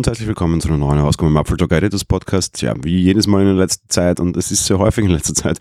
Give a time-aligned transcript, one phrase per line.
[0.00, 2.62] Und herzlich willkommen zu einer neuen Ausgabe im Apfel Talk Editors Podcast.
[2.62, 5.34] Ja, wie jedes Mal in der letzten Zeit und es ist sehr häufig in letzter
[5.34, 5.58] Zeit.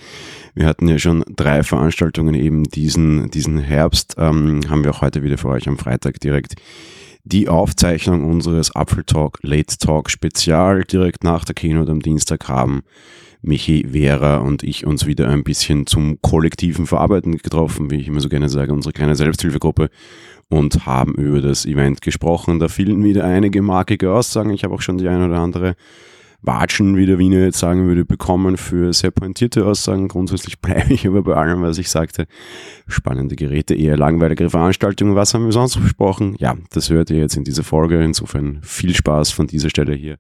[0.56, 4.16] Wir hatten ja schon drei Veranstaltungen eben diesen, diesen Herbst.
[4.18, 6.56] Ähm, haben wir auch heute wieder für euch am Freitag direkt
[7.26, 12.84] die Aufzeichnung unseres Apfel Talk Late Talk Spezial direkt nach der Keynote am Dienstag haben.
[13.42, 18.20] Michi, Vera und ich uns wieder ein bisschen zum kollektiven Verarbeiten getroffen, wie ich immer
[18.20, 19.90] so gerne sage, unsere kleine Selbsthilfegruppe
[20.50, 22.60] und haben über das Event gesprochen.
[22.60, 24.50] Da fielen wieder einige markige Aussagen.
[24.52, 25.76] Ich habe auch schon die eine oder andere
[26.42, 30.08] Watschen, wie der Wiener jetzt sagen würde, bekommen für sehr pointierte Aussagen.
[30.08, 32.28] Grundsätzlich bleibe ich aber bei allem, was ich sagte.
[32.88, 35.16] Spannende Geräte, eher langweilige Veranstaltungen.
[35.16, 36.36] Was haben wir sonst besprochen?
[36.40, 38.02] Ja, das hört ihr jetzt in dieser Folge.
[38.04, 40.18] Insofern viel Spaß von dieser Stelle hier.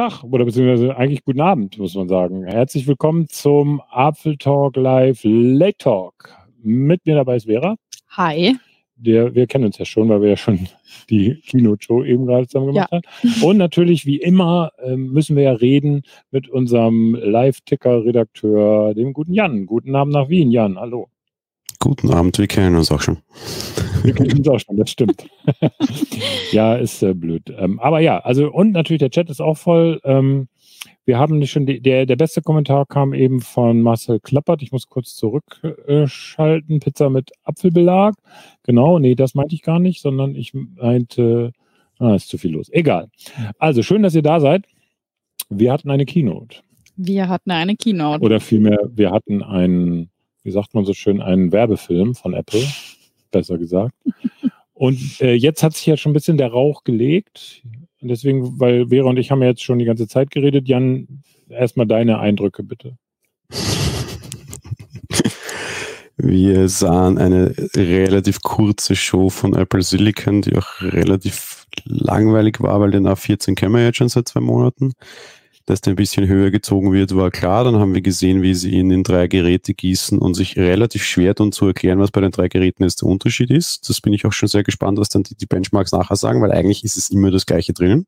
[0.00, 2.44] Tag oder beziehungsweise eigentlich guten Abend, muss man sagen.
[2.44, 6.34] Herzlich willkommen zum Apfel Talk Live Late Talk.
[6.62, 7.76] Mit mir dabei ist Vera.
[8.12, 8.56] Hi.
[8.96, 10.58] Der, wir kennen uns ja schon, weil wir ja schon
[11.10, 13.00] die Keynote-Show eben gerade zusammen gemacht Ja.
[13.02, 13.42] haben.
[13.42, 19.66] Und natürlich, wie immer, ähm, müssen wir ja reden mit unserem Live-Ticker-Redakteur, dem guten Jan.
[19.66, 20.78] Guten Abend nach Wien, Jan.
[20.78, 21.10] Hallo.
[21.82, 23.18] Guten Abend, wir kennen uns auch schon.
[24.02, 25.26] Wir kennen uns auch schon, das stimmt.
[26.52, 27.52] ja, ist äh, blöd.
[27.56, 29.98] Ähm, aber ja, also und natürlich der Chat ist auch voll.
[30.04, 30.48] Ähm,
[31.06, 34.62] wir haben nicht schon die, der, der beste Kommentar kam eben von Marcel Klappert.
[34.62, 36.80] Ich muss kurz zurückschalten.
[36.80, 38.14] Pizza mit Apfelbelag.
[38.62, 41.52] Genau, nee, das meinte ich gar nicht, sondern ich meinte,
[41.98, 42.68] ah, ist zu viel los.
[42.70, 43.08] Egal.
[43.58, 44.66] Also schön, dass ihr da seid.
[45.48, 46.58] Wir hatten eine Keynote.
[46.96, 48.22] Wir hatten eine Keynote.
[48.22, 50.09] Oder vielmehr, wir hatten einen,
[50.42, 52.64] wie sagt man so schön, einen Werbefilm von Apple,
[53.30, 53.94] besser gesagt.
[54.72, 57.62] Und äh, jetzt hat sich ja schon ein bisschen der Rauch gelegt.
[58.00, 60.68] Und deswegen, weil Vera und ich haben ja jetzt schon die ganze Zeit geredet.
[60.68, 62.96] Jan, erstmal deine Eindrücke bitte.
[66.16, 72.90] Wir sahen eine relativ kurze Show von Apple Silicon, die auch relativ langweilig war, weil
[72.90, 74.92] den A14 kennen wir jetzt schon seit zwei Monaten.
[75.70, 77.62] Dass der ein bisschen höher gezogen wird, war klar.
[77.62, 81.32] Dann haben wir gesehen, wie sie ihn in drei Geräte gießen und sich relativ schwer
[81.36, 83.88] tun zu erklären, was bei den drei Geräten jetzt der Unterschied ist.
[83.88, 86.50] Das bin ich auch schon sehr gespannt, was dann die, die Benchmarks nachher sagen, weil
[86.50, 88.06] eigentlich ist es immer das gleiche drinnen.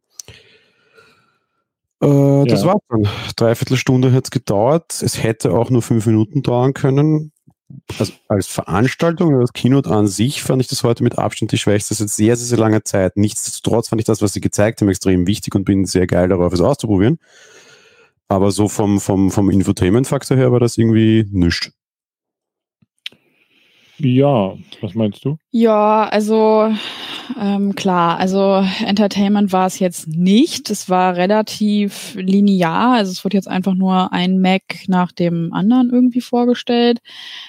[2.03, 2.67] Äh, Das Ja.
[2.67, 3.07] war's dann.
[3.37, 5.01] Dreiviertel Stunde hat es gedauert.
[5.01, 7.31] Es hätte auch nur fünf Minuten dauern können.
[7.97, 11.95] Also als Veranstaltung, als Keynote an sich, fand ich das heute mit Abstand die schwächste
[11.95, 13.17] seit sehr, sehr, sehr langer Zeit.
[13.17, 16.53] Nichtsdestotrotz fand ich das, was sie gezeigt haben, extrem wichtig und bin sehr geil darauf,
[16.53, 17.21] es auszuprobieren.
[18.33, 21.71] Aber so vom, vom, vom Infotainment-Faktor her war das irgendwie nichts.
[23.99, 25.37] Ja, was meinst du?
[25.51, 26.75] Ja, also
[27.39, 30.71] ähm, klar, also Entertainment war es jetzt nicht.
[30.71, 32.95] Es war relativ linear.
[32.95, 37.01] Also es wurde jetzt einfach nur ein Mac nach dem anderen irgendwie vorgestellt.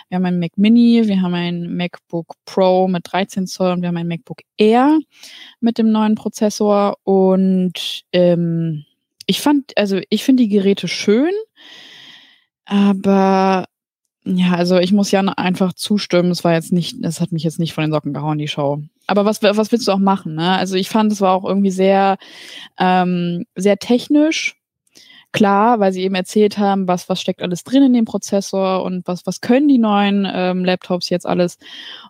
[0.10, 3.88] Wir haben ein Mac Mini, wir haben ein MacBook Pro mit 13 Zoll und wir
[3.88, 5.00] haben ein MacBook Air
[5.62, 6.98] mit dem neuen Prozessor.
[7.04, 8.84] Und ähm,
[9.26, 11.32] ich fand, also ich finde die Geräte schön,
[12.66, 13.66] aber
[14.26, 16.32] ja, also ich muss Jan einfach zustimmen.
[16.32, 18.82] Es war jetzt nicht, es hat mich jetzt nicht von den Socken gehauen, die Show.
[19.06, 20.36] Aber was, was willst du auch machen?
[20.36, 20.50] Ne?
[20.52, 22.18] Also ich fand, es war auch irgendwie sehr,
[22.80, 24.56] ähm, sehr technisch.
[25.34, 29.08] Klar, weil sie eben erzählt haben, was, was steckt alles drin in dem Prozessor und
[29.08, 31.58] was, was können die neuen ähm, Laptops jetzt alles.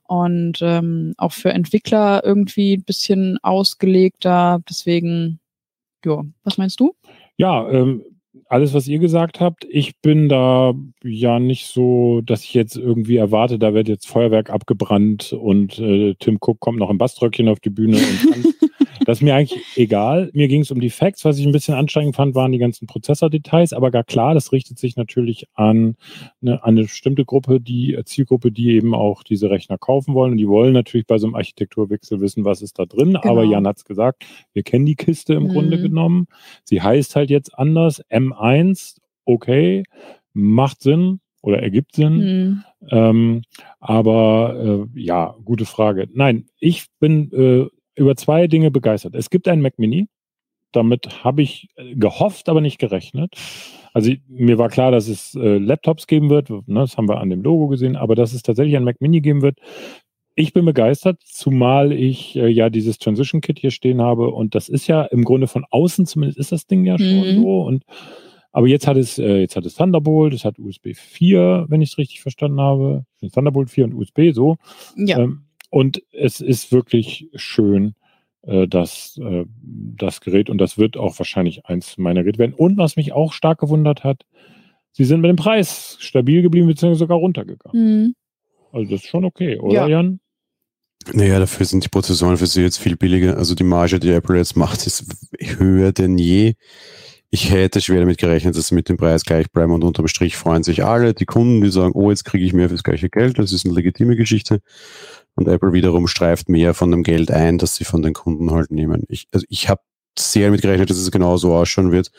[0.04, 4.60] Und ähm, auch für Entwickler irgendwie ein bisschen ausgelegter.
[4.70, 5.40] Deswegen,
[6.06, 6.96] ja, was meinst du?
[7.38, 8.04] Ja, ähm,
[8.48, 10.74] alles, was ihr gesagt habt, ich bin da
[11.04, 16.16] ja nicht so, dass ich jetzt irgendwie erwarte, da wird jetzt Feuerwerk abgebrannt und äh,
[16.20, 18.70] Tim Cook kommt noch im Baströckchen auf die Bühne und tanzt.
[19.06, 20.30] Das ist mir eigentlich egal.
[20.34, 21.26] Mir ging es um die Facts.
[21.26, 23.74] Was ich ein bisschen anstrengend fand, waren die ganzen Prozessordetails.
[23.74, 25.96] Aber gar klar, das richtet sich natürlich an
[26.42, 30.32] eine, an eine bestimmte Gruppe, die äh, Zielgruppe, die eben auch diese Rechner kaufen wollen.
[30.34, 33.16] Und die wollen natürlich bei so einem Architekturwechsel wissen, was ist da drin.
[33.16, 33.52] Aber Genau.
[33.54, 35.50] Jan hat es gesagt, wir kennen die Kiste im Mhm.
[35.50, 36.28] Grunde genommen.
[36.64, 38.02] Sie heißt halt jetzt anders.
[38.10, 39.84] M1, okay,
[40.34, 42.20] macht Sinn oder ergibt Sinn.
[42.22, 42.64] Hm.
[42.90, 43.42] Ähm,
[43.80, 46.08] aber äh, ja, gute Frage.
[46.14, 49.16] Nein, ich bin äh, über zwei Dinge begeistert.
[49.16, 50.08] Es gibt einen Mac Mini.
[50.72, 53.36] Damit habe ich äh, gehofft, aber nicht gerechnet.
[53.94, 56.50] Also mir war klar, dass es äh, Laptops geben wird.
[56.50, 57.96] Ne, das haben wir an dem Logo gesehen.
[57.96, 59.60] Aber dass es tatsächlich ein Mac Mini geben wird,
[60.36, 64.68] ich bin begeistert, zumal ich äh, ja dieses Transition Kit hier stehen habe und das
[64.68, 67.42] ist ja im Grunde von außen zumindest ist das Ding ja schon Mhm.
[67.44, 67.84] so und
[68.52, 71.92] aber jetzt hat es äh, jetzt hat es Thunderbolt, es hat USB 4, wenn ich
[71.92, 74.58] es richtig verstanden habe, Thunderbolt 4 und USB so
[74.98, 75.20] Ja.
[75.20, 75.44] ähm,
[75.74, 77.96] und es ist wirklich schön
[78.44, 82.78] äh, das äh, das Gerät und das wird auch wahrscheinlich eins meiner Geräte werden und
[82.78, 84.22] was mich auch stark gewundert hat,
[84.92, 88.04] sie sind mit dem Preis stabil geblieben beziehungsweise sogar runtergegangen.
[88.04, 88.16] Mhm.
[88.72, 89.88] Also das ist schon okay, oder Ja.
[89.88, 90.20] Jan?
[91.12, 93.38] Naja, dafür sind die Prozessoren für sie jetzt viel billiger.
[93.38, 95.06] Also die Marge, die Apple jetzt macht, ist
[95.58, 96.54] höher denn je.
[97.30, 100.38] Ich hätte schwer damit gerechnet, dass sie mit dem Preis gleich bleiben und unterm Strich
[100.38, 101.16] freuen sich alle.
[101.16, 103.40] Die Kunden, die sagen, oh, jetzt kriege ich mehr fürs gleiche Geld.
[103.40, 104.60] Das ist eine legitime Geschichte.
[105.36, 108.72] Und Apple wiederum streift mehr von dem Geld ein, das sie von den Kunden halt
[108.72, 109.04] nehmen.
[109.10, 109.82] Ich, also ich habe
[110.18, 112.12] sehr damit gerechnet, dass es genau so ausschauen wird.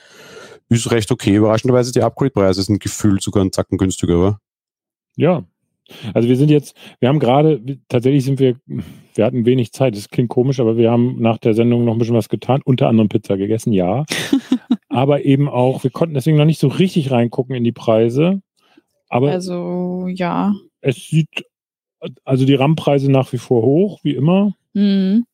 [0.68, 1.34] Ist recht okay.
[1.34, 4.40] Überraschenderweise die Upgrade-Preise sind gefühlt sogar einen Zacken günstiger, aber
[5.16, 5.44] Ja.
[6.14, 8.56] Also wir sind jetzt, wir haben gerade, tatsächlich sind wir,
[9.14, 11.98] wir hatten wenig Zeit, das klingt komisch, aber wir haben nach der Sendung noch ein
[11.98, 14.04] bisschen was getan, unter anderem Pizza gegessen, ja.
[14.88, 18.40] aber eben auch, wir konnten deswegen noch nicht so richtig reingucken in die Preise.
[19.10, 20.54] Aber Also, ja.
[20.80, 21.44] es sieht,
[22.24, 24.54] also die RAM-Preise nach wie vor hoch, wie immer.
[24.72, 25.26] Mhm.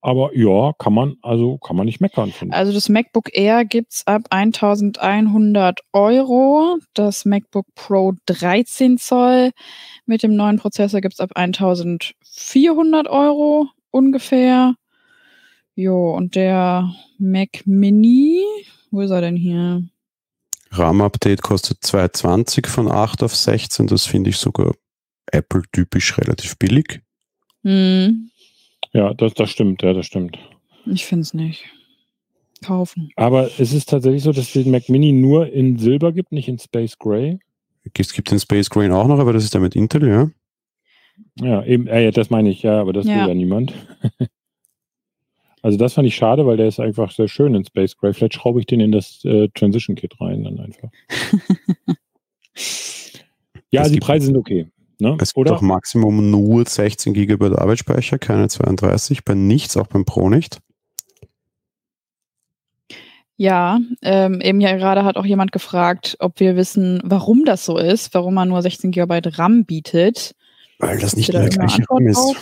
[0.00, 2.58] Aber ja, kann man, also kann man nicht meckern, finde ich.
[2.58, 6.76] Also das MacBook Air gibt's ab 1100 Euro.
[6.92, 9.52] Das MacBook Pro 13 Zoll
[10.04, 14.74] mit dem neuen Prozessor gibt's ab 1400 Euro ungefähr.
[15.74, 18.44] Jo, und der Mac Mini,
[18.90, 19.84] wo ist er denn hier?
[20.70, 23.86] RAM-Update kostet 220 von 8 auf 16.
[23.86, 24.74] Das finde ich sogar
[25.32, 27.00] Apple-typisch relativ billig.
[27.62, 28.30] Hm,
[28.92, 30.38] Ja, das, das stimmt, ja, das stimmt.
[30.86, 31.64] ich finde es nicht.
[32.62, 33.10] Kaufen.
[33.16, 36.48] Aber es ist tatsächlich so, dass es den Mac Mini nur in Silber gibt, nicht
[36.48, 37.38] in Space Gray.
[37.98, 40.30] Es gibt den Space Grain auch noch, aber das ist der mit Intel, ja.
[41.40, 43.16] Ja, eben, äh, ja, das meine ich, ja, aber das Ja.
[43.16, 43.74] will ja niemand.
[45.62, 48.14] also das fand ich schade, weil der ist einfach sehr schön in Space Gray.
[48.14, 50.88] Vielleicht schraube ich den in das äh, Transition Kit rein dann einfach.
[53.70, 54.68] ja, Es die Preise sind okay.
[54.98, 55.16] Ne?
[55.20, 55.56] Es gibt Oder?
[55.56, 60.60] auch Maximum nur 16 GB Arbeitsspeicher, keine 32, bei nichts, auch beim Pro nicht.
[63.36, 67.78] Ja, ähm, eben ja gerade hat auch jemand gefragt, ob wir wissen, warum das so
[67.78, 70.36] ist, warum man nur 16 GB RAM bietet.
[70.78, 72.36] Weil das nicht da der gleiche RAM ist.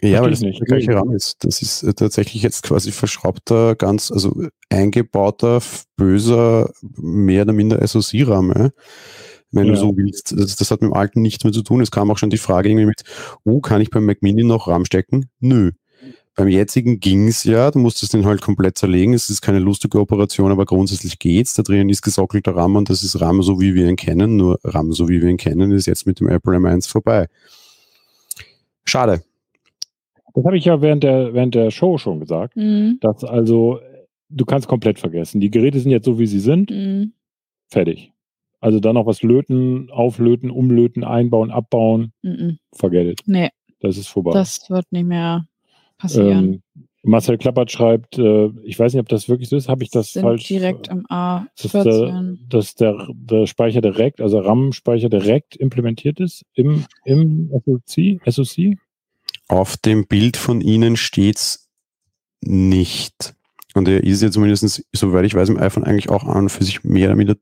[0.00, 1.36] Ja, weil das ich nicht der gleiche RAM ist.
[1.44, 5.62] Das ist äh, tatsächlich jetzt quasi verschraubter, ganz, also äh, eingebauter,
[5.96, 8.52] böser, mehr oder minder SoC-RAM.
[8.56, 8.70] Ja?
[9.52, 9.72] Wenn Ja.
[9.72, 10.32] du so willst.
[10.32, 11.80] Das, das hat mit dem alten nichts mehr zu tun.
[11.80, 13.02] Es kam auch schon die Frage irgendwie mit,
[13.44, 15.26] oh, kann ich beim Mac Mini noch RAM stecken?
[15.40, 15.72] Nö.
[16.34, 19.12] Beim jetzigen ging's ja, du musstest den halt komplett zerlegen.
[19.12, 21.52] Es ist keine lustige Operation, aber grundsätzlich geht's.
[21.52, 24.36] Da drinnen ist gesockelter RAM und das ist RAM so, wie wir ihn kennen.
[24.36, 27.28] Nur RAM so, wie wir ihn kennen, ist jetzt mit dem Apple M1 vorbei.
[28.84, 29.22] Schade.
[30.34, 32.56] Das habe ich ja während der, während der Show schon gesagt.
[32.56, 32.96] Mhm.
[33.02, 33.80] Dass also,
[34.30, 35.40] du kannst komplett vergessen.
[35.42, 36.70] Die Geräte sind jetzt so, wie sie sind.
[36.70, 37.12] Mhm.
[37.68, 38.11] Fertig.
[38.62, 42.12] Also dann noch was löten, auflöten, umlöten, einbauen, abbauen.
[42.22, 42.58] Mhm.
[42.72, 43.20] Forget it.
[43.26, 43.50] Nee,
[43.80, 44.30] Das ist vorbei.
[44.32, 45.46] das wird nicht mehr
[45.98, 46.54] passieren.
[46.54, 46.62] ähm,
[47.04, 50.12] Marcel Klappert schreibt, äh, ich weiß nicht, ob das wirklich so ist, habe ich das
[50.12, 50.46] Sind falsch?
[50.46, 52.38] direkt im Das ist der, A14.
[52.48, 58.76] dass der, der Speicher direkt, also RAM-Speicher direkt implementiert ist im, im SoC, SoC?
[59.48, 61.68] Auf dem Bild von Ihnen steht's
[62.40, 63.34] nicht.
[63.74, 66.62] Und er ist ja zumindest, soweit ich weiß, im iPhone eigentlich auch an und für
[66.62, 67.36] sich mehr oder minder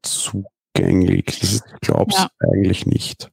[0.80, 1.24] zugänglich.
[1.40, 2.30] Das glaube Ja.
[2.40, 3.30] eigentlich nicht.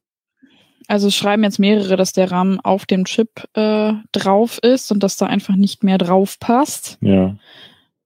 [0.86, 5.02] Also es schreiben jetzt mehrere, dass der RAM auf dem Chip äh, drauf ist und
[5.02, 6.96] dass da einfach nicht mehr drauf passt.
[7.02, 7.36] Ja.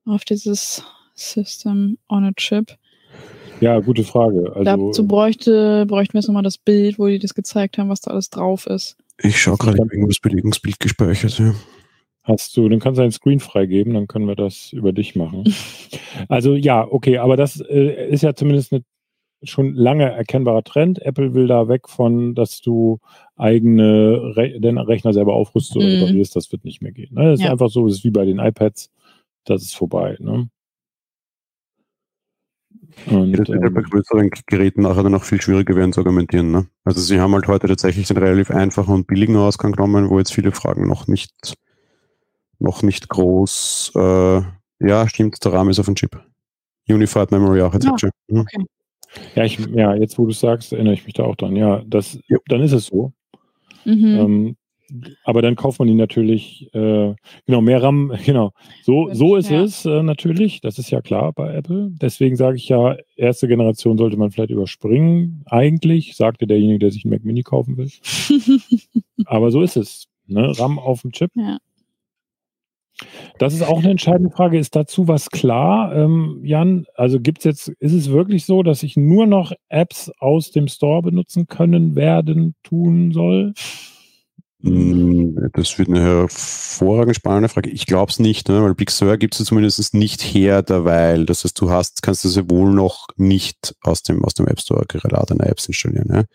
[0.04, 0.84] Auf dieses
[1.14, 2.76] System on a Chip.
[3.60, 4.52] Ja, gute Frage.
[4.56, 8.00] Also, Dazu bräuchte, bräuchten wir jetzt nochmal das Bild, wo die das gezeigt haben, was
[8.00, 8.96] da alles drauf ist.
[9.18, 11.38] Ich schaue gerade, ich irgendwo das Belegungsbild gespeichert.
[11.38, 11.54] Ja.
[12.24, 15.44] Hast du, dann kannst du einen Screen freigeben, dann können wir das über dich machen.
[16.28, 18.82] also ja, okay, aber das äh, ist ja zumindest eine
[19.44, 21.00] schon lange erkennbarer Trend.
[21.02, 22.98] Apple will da weg von, dass du
[23.36, 25.94] eigene Re den Rechner selber aufrüstest oder Mhm.
[26.02, 27.14] reparierst, das wird nicht mehr gehen.
[27.14, 27.30] Ne?
[27.30, 27.52] Das ist Ja.
[27.52, 28.90] einfach so, das ist wie bei den iPads,
[29.44, 30.16] das ist vorbei.
[30.20, 30.48] Ne?
[33.06, 36.00] Und, Das wird halt bei ähm, größeren Geräten nachher dann auch viel schwieriger werden zu
[36.00, 36.50] argumentieren.
[36.52, 36.66] Ne?
[36.84, 40.32] Also sie haben halt heute tatsächlich den relativ einfachen und billigen Ausgang genommen, wo jetzt
[40.32, 41.54] viele Fragen noch nicht,
[42.58, 44.42] noch nicht groß, äh,
[44.80, 46.20] ja, stimmt, der Rahmen ist auf dem Chip.
[46.88, 48.12] Unified Memory Architecture.
[48.28, 48.46] Mhm.
[49.34, 51.56] Ja, ich, ja, jetzt wo du sagst, erinnere ich mich da auch dran.
[51.56, 52.38] Ja, das, Ja.
[52.46, 53.12] dann ist es so.
[53.84, 54.06] Mhm.
[54.06, 54.56] Ähm,
[55.24, 57.14] aber dann kauft man ihn natürlich, äh,
[57.46, 58.52] genau, mehr RAM, genau.
[58.82, 59.62] So, so ist Ja.
[59.62, 61.90] es äh, natürlich, das ist ja klar bei Apple.
[62.00, 67.04] Deswegen sage ich ja, erste Generation sollte man vielleicht überspringen, eigentlich, sagte derjenige, der sich
[67.04, 67.90] einen Mac Mini kaufen will.
[69.26, 70.08] Aber so ist es.
[70.26, 70.52] Ne?
[70.58, 71.30] RAM auf dem Chip.
[71.34, 71.58] Ja.
[73.38, 74.58] Das ist auch eine entscheidende Frage.
[74.58, 76.86] Ist dazu was klar, ähm, Jan?
[76.94, 81.02] Also gibt's jetzt, ist es wirklich so, dass ich nur noch Apps aus dem Store
[81.02, 83.54] benutzen können, werden, tun soll?
[84.62, 87.70] Mm, Das wird eine hervorragend spannende Frage.
[87.70, 88.62] Ich glaube es nicht, ne?
[88.62, 91.26] weil Big Sur gibt es zumindest nicht her derweil.
[91.26, 94.60] Das heißt, du hast, kannst das ja wohl noch nicht aus dem, aus dem App
[94.60, 96.08] Store gerade deine Apps installieren.
[96.08, 96.26] Ne?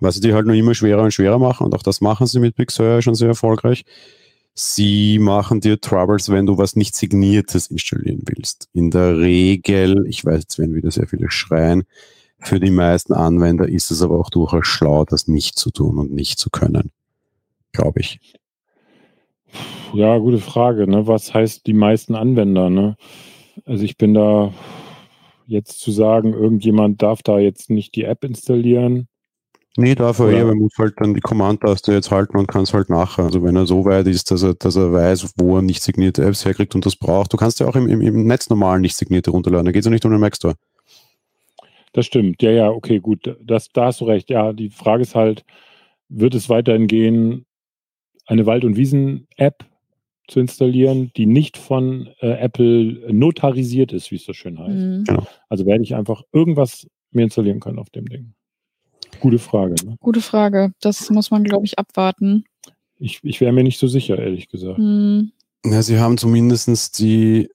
[0.00, 2.40] Was sie dir halt nur immer schwerer und schwerer machen, und auch das machen sie
[2.40, 3.84] mit Big Sur ja schon sehr erfolgreich.
[4.58, 8.70] Sie machen dir Troubles, wenn du was nicht Signiertes installieren willst.
[8.72, 11.84] In der Regel, ich weiß, jetzt werden wieder sehr viele schreien,
[12.38, 16.12] für die meisten Anwender ist es aber auch durchaus schlau, das nicht zu tun und
[16.12, 16.90] nicht zu können.
[17.72, 18.18] Glaube ich.
[19.92, 20.88] Ja, gute Frage.
[20.88, 21.06] Ne?
[21.06, 22.70] Was heißt die meisten Anwender?
[22.70, 22.96] Ne?
[23.66, 24.54] Also ich bin da
[25.46, 29.06] jetzt zu sagen, irgendjemand darf da jetzt nicht die App installieren.
[29.76, 32.46] Nee, darf er Oder- eh, aber er muss halt dann die Command-Taste jetzt halten und
[32.48, 33.24] kann es halt nachher.
[33.24, 36.24] Also wenn er so weit ist, dass er, dass er weiß, wo er nicht signierte
[36.24, 37.32] Apps herkriegt und das braucht.
[37.32, 39.66] Du kannst ja auch im, im, im Netz normal nicht signierte runterladen.
[39.66, 40.54] Da geht es ja nicht um den Mac Store.
[41.92, 42.42] Das stimmt.
[42.42, 43.36] Ja, ja, okay, gut.
[43.42, 44.30] Das, da hast du recht.
[44.30, 45.44] Ja, die Frage ist halt,
[46.08, 47.46] wird es weiterhin gehen,
[48.26, 49.64] eine Wald- und Wiesen-App
[50.28, 55.10] zu installieren, die nicht von äh, Apple notarisiert ist, wie es so schön heißt.
[55.10, 55.26] Mhm.
[55.48, 58.34] Also werde ich einfach irgendwas mir installieren können auf dem Ding.
[59.20, 59.74] Gute Frage.
[59.84, 59.96] Ne?
[60.00, 60.72] Gute Frage.
[60.80, 62.44] Das muss man, glaube ich, abwarten.
[62.98, 64.78] Ich, ich wäre mir nicht so sicher, ehrlich gesagt.
[64.78, 65.32] Mhm.
[65.64, 67.48] Ja, sie haben zumindest die,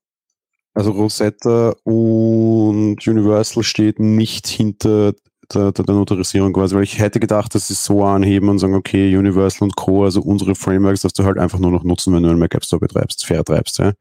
[0.74, 5.14] also Rosetta und Universal steht nicht hinter
[5.54, 8.60] der, der, der Notarisierung quasi, weil ich hätte gedacht, dass sie es so anheben und
[8.60, 12.14] sagen, okay, Universal und Co., also unsere Frameworks darfst du halt einfach nur noch nutzen,
[12.14, 13.94] wenn du einen Mac App Store betreibst, vertreibst, ja.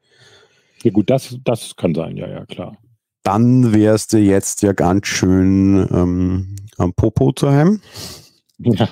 [0.82, 2.76] Ja, gut, das, das kann sein, ja, ja, klar.
[3.22, 7.80] Dann wärst du jetzt ja ganz schön ähm, am Popo daheim.
[8.58, 8.88] Ja.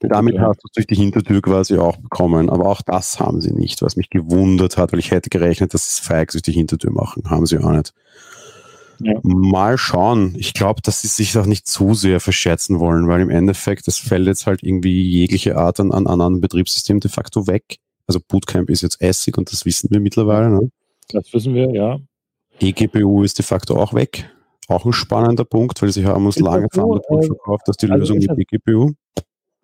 [0.00, 0.48] Damit Ja.
[0.48, 2.50] hast du es durch die Hintertür quasi auch bekommen.
[2.50, 5.84] Aber auch das haben sie nicht, was mich gewundert hat, weil ich hätte gerechnet, dass
[5.84, 7.22] sie es feig durch die Hintertür machen.
[7.30, 7.94] Haben sie auch nicht.
[8.98, 9.14] Ja.
[9.22, 10.34] Mal schauen.
[10.36, 13.96] Ich glaube, dass sie sich auch nicht zu sehr verscherzen wollen, weil im Endeffekt, es
[13.98, 17.78] fällt jetzt halt irgendwie jegliche Art an, an anderen Betriebssystemen de facto weg.
[18.08, 20.50] Also Bootcamp ist jetzt Essig und das wissen wir mittlerweile.
[20.50, 20.70] Ne?
[21.10, 21.98] Das wissen wir, ja.
[22.62, 24.30] eGPU ist de facto auch weg.
[24.68, 26.82] Auch ein spannender Punkt, weil sie haben uns Ist lange so?
[26.82, 28.92] Thunderbolt verkauft, dass die also Lösung mit eGPU.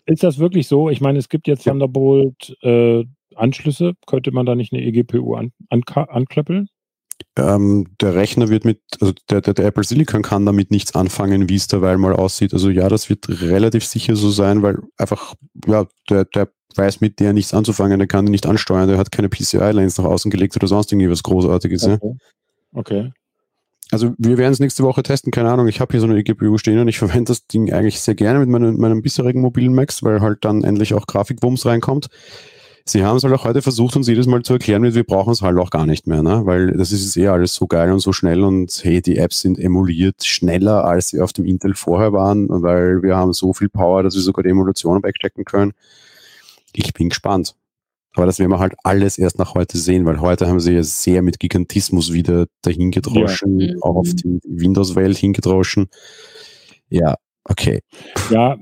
[0.06, 0.90] Ist das wirklich so?
[0.90, 1.64] Ich meine, es gibt jetzt.
[1.64, 3.04] Thunderbolt äh,
[3.36, 3.94] Anschlüsse.
[4.06, 6.68] Könnte man da nicht eine eGPU an, an, anklöppeln?
[7.36, 11.48] Ähm, der Rechner wird mit, also der, der, der Apple Silicon kann damit nichts anfangen,
[11.48, 12.52] wie es derweil mal aussieht.
[12.52, 15.34] Also ja, das wird relativ sicher so sein, weil einfach,
[15.66, 19.12] ja, der, der weiß mit der nichts anzufangen, der kann die nicht ansteuern, der hat
[19.12, 21.86] keine PCI-Lanes nach außen gelegt oder sonst irgendwie was Großartiges.
[21.86, 21.98] Ja.
[22.78, 23.12] Okay.
[23.90, 25.66] Also wir werden es nächste Woche testen, keine Ahnung.
[25.66, 28.38] Ich habe hier so eine eGPU stehen und ich verwende das Ding eigentlich sehr gerne
[28.38, 32.08] mit meinen, meinen bisherigen mobilen Macs, weil halt dann endlich auch Grafikwumms reinkommt.
[32.84, 35.42] Sie haben es halt auch heute versucht, uns jedes Mal zu erklären, wir brauchen es
[35.42, 36.42] halt auch gar nicht mehr, ne?
[36.44, 39.58] weil das ist eh alles so geil und so schnell und hey, die Apps sind
[39.58, 44.04] emuliert schneller, als sie auf dem Intel vorher waren, weil wir haben so viel Power,
[44.04, 45.72] dass wir sogar die Emulation wegstecken können.
[46.72, 47.57] Ich bin gespannt.
[48.18, 50.82] Aber das werden wir halt alles erst nach heute sehen, weil heute haben sie ja
[50.82, 53.74] sehr mit Gigantismus wieder dahin gedroschen, Ja.
[53.80, 55.86] auch auf die Windows-Welt hingedroschen.
[56.90, 57.80] Ja, okay.
[58.30, 58.56] Ja,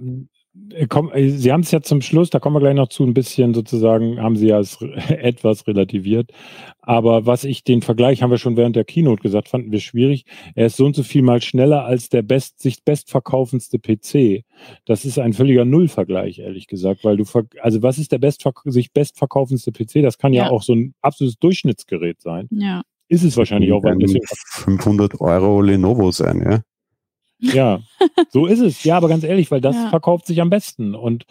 [0.78, 4.20] Sie haben es ja zum Schluss, da kommen wir gleich noch zu, ein bisschen sozusagen,
[4.20, 6.32] haben Sie ja es etwas relativiert.
[6.80, 10.24] Aber was ich, den Vergleich haben wir schon während der Keynote gesagt, fanden wir schwierig.
[10.54, 14.44] Er ist so und so viel mal schneller als der best, sich bestverkaufendste PC.
[14.84, 18.20] Das ist ein völliger Nullvergleich, ehrlich gesagt, weil du, ver also was ist der
[18.66, 20.02] sich bestverkaufendste PC?
[20.02, 20.50] Das kann ja, Ja.
[20.50, 22.48] auch so ein absolutes Durchschnittsgerät sein.
[22.50, 22.82] Ja.
[23.08, 26.60] Ist es wahrscheinlich auch, Ein deswegen 500 Euro Lenovo sein, ja.
[27.38, 27.80] Ja,
[28.30, 28.82] so ist es.
[28.84, 29.88] Ja, aber ganz ehrlich, weil das Ja.
[29.90, 30.94] verkauft sich am besten.
[30.94, 31.24] Und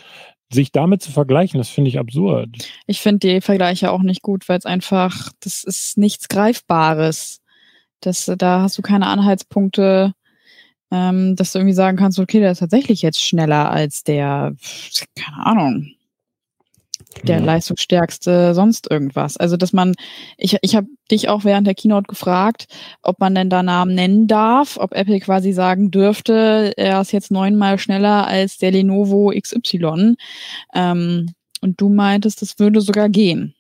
[0.52, 2.50] sich damit zu vergleichen, das finde ich absurd.
[2.86, 7.42] Ich finde die Vergleiche auch nicht gut, weil es einfach, das ist nichts Greifbares.
[8.02, 10.14] Das, da hast du keine Anhaltspunkte,
[10.92, 14.54] ähm, dass du irgendwie sagen kannst, okay, der ist tatsächlich jetzt schneller als der,
[15.16, 15.95] keine Ahnung,
[17.24, 17.44] der Ja.
[17.46, 19.38] leistungsstärkste sonst irgendwas.
[19.38, 19.94] Also, dass man,
[20.38, 22.68] ich, ich habe dich auch während der Keynote gefragt,
[23.04, 27.32] ob man denn da Namen nennen darf, ob Apple quasi sagen dürfte, er ist jetzt
[27.32, 30.16] neunmal schneller als der Lenovo XY.
[30.74, 31.32] Ähm,
[31.62, 33.54] und du meintest, das würde sogar gehen.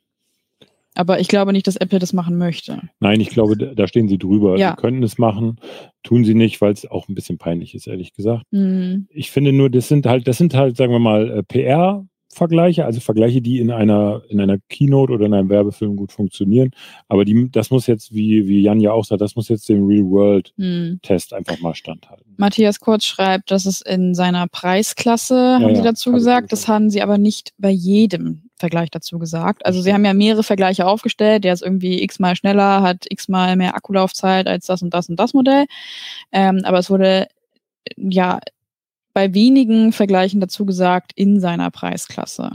[0.97, 2.79] Aber ich glaube nicht, dass Apple das machen möchte.
[3.01, 4.57] Nein, ich glaube, da stehen sie drüber.
[4.57, 4.71] Ja.
[4.71, 5.57] Sie könnten es machen,
[6.03, 8.43] tun sie nicht, weil es auch ein bisschen peinlich ist, ehrlich gesagt.
[8.53, 12.05] Hm, Ich finde nur, das sind halt, das sind halt, sagen wir mal, äh, PR.
[12.35, 16.71] Vergleiche, also Vergleiche, die in einer, in einer Keynote oder in einem Werbefilm gut funktionieren.
[17.07, 19.87] Aber die, das muss jetzt, wie, wie Jan ja auch sagt, das muss jetzt dem
[19.87, 21.37] Real-World-Test hm.
[21.37, 22.35] einfach mal standhalten.
[22.37, 26.89] Matthias Kurz schreibt, dass es in seiner Preisklasse, ja, haben sie dazu gesagt, das haben
[26.89, 29.65] sie aber nicht bei jedem Vergleich dazu gesagt.
[29.65, 33.75] Also sie haben ja mehrere Vergleiche aufgestellt, der ist irgendwie x-mal schneller, hat x-mal mehr
[33.75, 35.65] Akkulaufzeit als das und das und das Modell.
[36.31, 37.27] Ähm, aber es wurde
[37.97, 38.39] ja
[39.15, 42.51] bei wenigen Vergleichen dazu gesagt in seiner Preisklasse.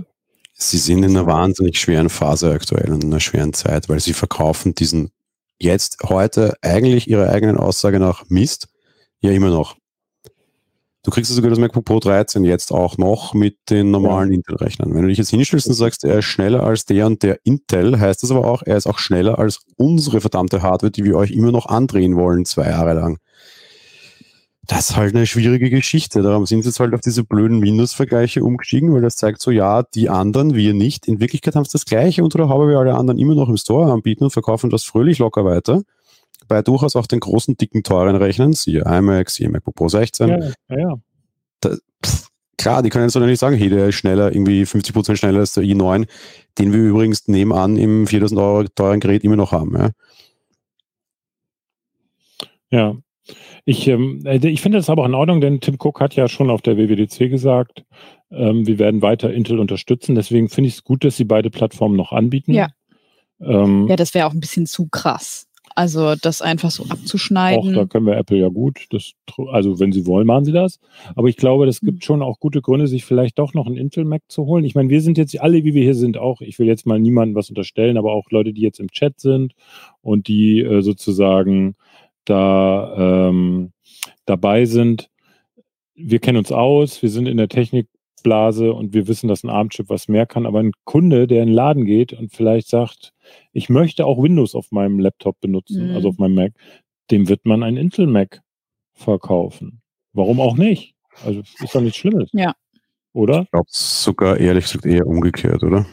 [0.53, 4.13] Sie sind in einer wahnsinnig schweren Phase aktuell und in einer schweren Zeit, weil sie
[4.13, 5.11] verkaufen diesen
[5.59, 8.69] jetzt heute eigentlich ihrer eigenen Aussage nach Mist
[9.21, 9.77] ja immer noch.
[11.03, 14.35] Du kriegst sogar das MacBook Pro 13 jetzt auch noch mit den normalen ja.
[14.35, 14.95] Intel-Rechnern.
[14.95, 17.99] Wenn du dich jetzt hinstellst und sagst, er ist schneller als der und der Intel,
[17.99, 21.31] heißt das aber auch, er ist auch schneller als unsere verdammte Hardware, die wir euch
[21.31, 23.19] immer noch andrehen wollen, zwei Jahre lang
[24.71, 26.23] das ist halt eine schwierige Geschichte.
[26.23, 29.83] Darum sind sie jetzt halt auf diese blöden Windows-Vergleiche umgestiegen, weil das zeigt so, ja,
[29.83, 31.09] die anderen, wir nicht.
[31.09, 33.57] In Wirklichkeit haben sie das gleiche unter der Haube wie alle anderen immer noch im
[33.57, 35.83] Store anbieten und verkaufen das fröhlich locker weiter.
[36.47, 40.29] Bei durchaus auch den großen, dicken, teuren Rechnern, siehe iMac, siehe MacBook Pro 16.
[40.29, 40.95] Ja, ja, ja.
[41.59, 45.41] Da, pff, klar, die können jetzt nicht sagen, hey, der ist schneller, irgendwie 50% schneller
[45.41, 46.07] als der i9,
[46.59, 49.77] den wir übrigens nebenan im 4000 Euro teuren Gerät immer noch haben.
[49.77, 49.91] Ja.
[52.73, 52.97] Ja,
[53.65, 56.29] ich, ähm, äh, ich finde das aber auch in Ordnung, denn Tim Cook hat ja
[56.29, 57.85] schon auf der WWDC gesagt,
[58.31, 60.15] ähm, wir werden weiter Intel unterstützen.
[60.15, 62.53] Deswegen finde ich es gut, dass sie beide Plattformen noch anbieten.
[62.53, 62.69] Ja,
[63.41, 65.47] ähm, ja das wäre auch ein bisschen zu krass.
[65.77, 67.71] Also das einfach so abzuschneiden.
[67.71, 68.87] Auch da können wir Apple ja gut.
[68.91, 69.13] Das,
[69.51, 70.81] also wenn sie wollen, machen sie das.
[71.15, 72.03] Aber ich glaube, es gibt hm.
[72.03, 74.65] schon auch gute Gründe, sich vielleicht doch noch einen Intel Mac zu holen.
[74.65, 76.41] Ich meine, wir sind jetzt alle, wie wir hier sind, auch.
[76.41, 79.55] Ich will jetzt mal niemandem was unterstellen, aber auch Leute, die jetzt im Chat sind
[80.03, 81.77] und die äh, sozusagen
[82.31, 83.73] da ähm,
[84.25, 85.11] dabei sind.
[85.95, 89.89] Wir kennen uns aus, wir sind in der Technikblase und wir wissen, dass ein ARM-Chip
[89.89, 90.47] was mehr kann.
[90.47, 93.13] Aber ein Kunde, der in den Laden geht und vielleicht sagt,
[93.53, 95.95] ich möchte auch Windows auf meinem Laptop benutzen, mhm.
[95.95, 96.53] also auf meinem Mac,
[97.11, 98.41] dem wird man ein Intel Mac
[98.93, 99.83] verkaufen.
[100.13, 100.95] Warum auch nicht?
[101.25, 102.31] Also ist doch nichts Schlimmes.
[102.33, 102.55] Ja.
[103.13, 103.43] Oder?
[103.43, 105.87] Ich glaube sogar ehrlich gesagt eher umgekehrt, oder?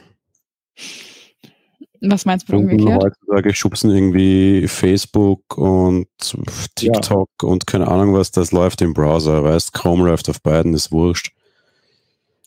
[2.09, 3.03] Was meinst du umgekehrt?
[3.03, 6.07] Heutzutage schubsen irgendwie Facebook und
[6.75, 7.47] TikTok ja.
[7.47, 11.31] und keine Ahnung was, das läuft im Browser, weißt, Chrome läuft auf beiden, ist wurscht.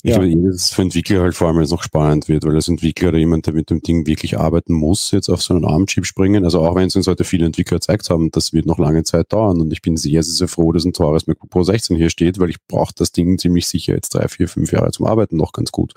[0.03, 0.19] Ich ja.
[0.19, 3.19] glaube, das für Entwickler halt vor allem jetzt noch spannend wird, weil als Entwickler oder
[3.19, 6.45] jemand, der mit dem Ding wirklich arbeiten muss, jetzt auf so einen ARM-Chip springen.
[6.45, 9.31] Also auch wenn es uns heute viele Entwickler gezeigt haben, das wird noch lange Zeit
[9.31, 9.61] dauern.
[9.61, 12.39] Und ich bin sehr, sehr, sehr froh, dass ein teures MacBook Pro 16 hier steht,
[12.39, 15.53] weil ich brauche das Ding ziemlich sicher jetzt drei, vier, fünf Jahre zum Arbeiten noch
[15.53, 15.93] ganz gut.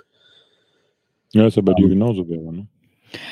[1.32, 2.67] Ja, ist ja bei um, dir genauso wäre, ne?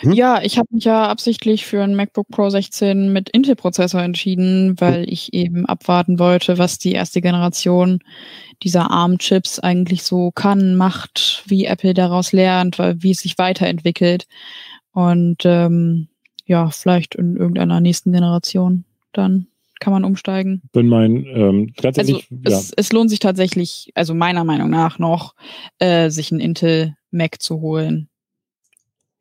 [0.02, 0.13] Hm?
[0.13, 5.12] Ja, ich habe mich ja absichtlich für ein MacBook Pro 16 mit Intel-Prozessor entschieden, weil
[5.12, 8.00] ich eben abwarten wollte, was die erste Generation
[8.63, 14.28] dieser ARM-Chips eigentlich so kann, macht, wie Apple daraus lernt, wie es sich weiterentwickelt.
[14.94, 16.08] Und ähm,
[16.46, 19.48] ja, vielleicht in irgendeiner nächsten Generation dann
[19.80, 20.62] kann man umsteigen.
[20.74, 22.58] Wenn mein, ähm, ganz also ehrlich, ja.
[22.58, 25.34] es, es, lohnt sich tatsächlich, also meiner Meinung nach noch,
[25.80, 28.08] äh, sich ein Intel Mac zu holen.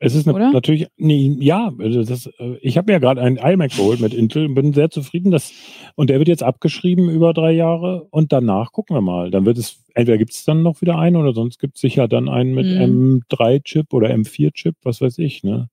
[0.02, 3.36] Es ist eine, natürlich, nee, ja, also das, äh, ich habe mir ja gerade einen
[3.36, 5.30] iMac geholt mit Intel und bin sehr zufrieden.
[5.30, 5.52] Dass,
[5.94, 9.30] und der wird jetzt abgeschrieben über drei Jahre und danach gucken wir mal.
[9.30, 12.08] Dann wird es, entweder gibt es dann noch wieder einen oder sonst gibt es sicher
[12.08, 13.22] dann einen mit mhm.
[13.30, 15.68] M3-Chip oder M4-Chip, was weiß ich, ne?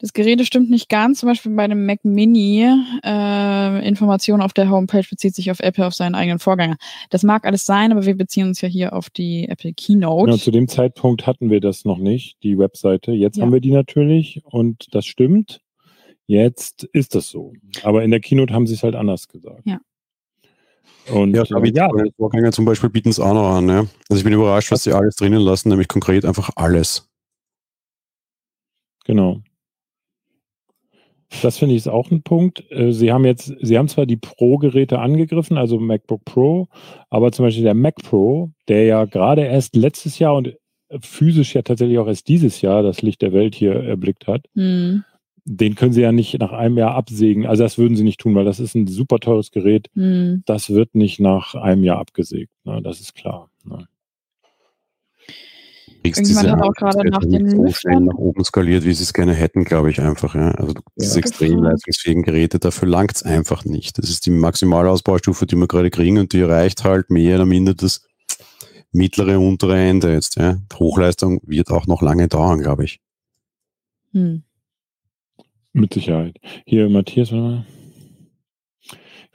[0.00, 1.20] Das Gerät stimmt nicht ganz.
[1.20, 2.64] Zum Beispiel bei einem Mac Mini,
[3.04, 6.76] äh, Information auf der Homepage bezieht sich auf Apple, auf seinen eigenen Vorgänger.
[7.10, 10.30] Das mag alles sein, aber wir beziehen uns ja hier auf die Apple Keynote.
[10.30, 13.10] Ja, zu dem Zeitpunkt hatten wir das noch nicht, die Webseite.
[13.10, 13.42] Jetzt ja.
[13.42, 15.60] haben wir die natürlich und das stimmt.
[16.26, 17.54] Jetzt ist das so.
[17.82, 19.62] Aber in der Keynote haben sie es halt anders gesagt.
[19.64, 19.80] Ja.
[21.10, 21.88] Und ja, äh, ja.
[22.16, 23.68] Vorgänger zum Beispiel bieten es auch noch an.
[23.68, 23.78] Ja?
[24.08, 27.08] Also ich bin überrascht, was sie alles drinnen lassen, nämlich konkret einfach alles.
[29.06, 29.40] Genau.
[31.42, 32.64] Das finde ich ist auch ein Punkt.
[32.70, 36.68] Äh, sie haben jetzt, Sie haben zwar die Pro-Geräte angegriffen, also MacBook Pro,
[37.10, 40.56] aber zum Beispiel der Mac Pro, der ja gerade erst letztes Jahr und
[41.00, 45.04] physisch ja tatsächlich auch erst dieses Jahr das Licht der Welt hier erblickt hat, mhm.
[45.44, 47.46] den können Sie ja nicht nach einem Jahr absägen.
[47.46, 49.88] Also das würden Sie nicht tun, weil das ist ein super teures Gerät.
[49.94, 50.42] Mhm.
[50.46, 52.52] Das wird nicht nach einem Jahr abgesägt.
[52.64, 52.80] Ne?
[52.82, 53.50] Das ist klar.
[53.64, 53.86] Ne?
[56.02, 59.34] Irgendjemand hat auch gerade nach den so schnell nach oben skaliert, wie sie es gerne
[59.34, 60.34] hätten, glaube ich einfach.
[60.34, 60.52] Ja.
[60.52, 61.18] Also diese ja.
[61.18, 63.98] extrem leistungsfähigen Geräte, dafür langt es einfach nicht.
[63.98, 67.74] Das ist die Maximalausbaustufe, die wir gerade kriegen und die erreicht halt mehr oder minder
[67.74, 68.06] das
[68.92, 70.36] mittlere, untere Ende jetzt.
[70.36, 70.58] Ja.
[70.74, 73.00] Hochleistung wird auch noch lange dauern, glaube ich.
[74.12, 74.42] Hm.
[75.72, 76.36] Mit Sicherheit.
[76.64, 77.66] Hier, Matthias, warte mal.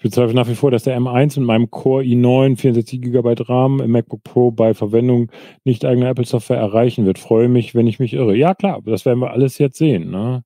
[0.03, 3.91] Bezweifle nach wie vor, dass der M1 mit meinem Core i9 64 GB RAM im
[3.91, 5.31] MacBook Pro bei Verwendung
[5.63, 7.17] nicht eigener Apple-Software erreichen wird.
[7.17, 8.35] Freue mich, wenn ich mich irre.
[8.35, 10.11] Ja, klar, das werden wir alles jetzt sehen.
[10.11, 10.43] Ne?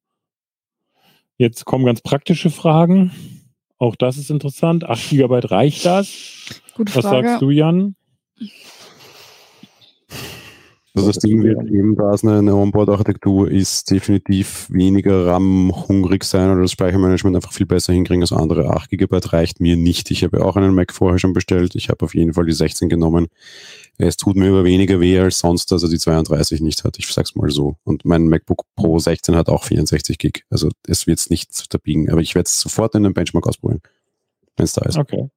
[1.38, 3.12] Jetzt kommen ganz praktische Fragen.
[3.78, 4.86] Auch das ist interessant.
[4.86, 6.62] 8 GB reicht das?
[6.76, 7.28] Gute Was Frage.
[7.28, 7.96] sagst du, Jan?
[10.98, 16.50] Also das Ding wird eben, da es eine, eine Onboard-Architektur ist, definitiv weniger RAM-hungrig sein
[16.50, 18.72] oder das Speichermanagement einfach viel besser hinkriegen als andere.
[18.72, 20.10] 8 GB reicht mir nicht.
[20.10, 21.76] Ich habe auch einen Mac vorher schon bestellt.
[21.76, 23.28] Ich habe auf jeden Fall die 16 genommen.
[24.00, 26.98] Es tut mir aber weniger weh als sonst, dass er die 32 nicht hat.
[26.98, 27.76] Ich sag's mal so.
[27.84, 30.46] Und mein MacBook Pro 16 hat auch 64 Gig.
[30.50, 32.10] Also es wird es nicht unterbiegen.
[32.10, 33.82] Aber ich werde es sofort in den Benchmark ausprobieren,
[34.56, 34.98] wenn es da ist.
[34.98, 35.30] Okay.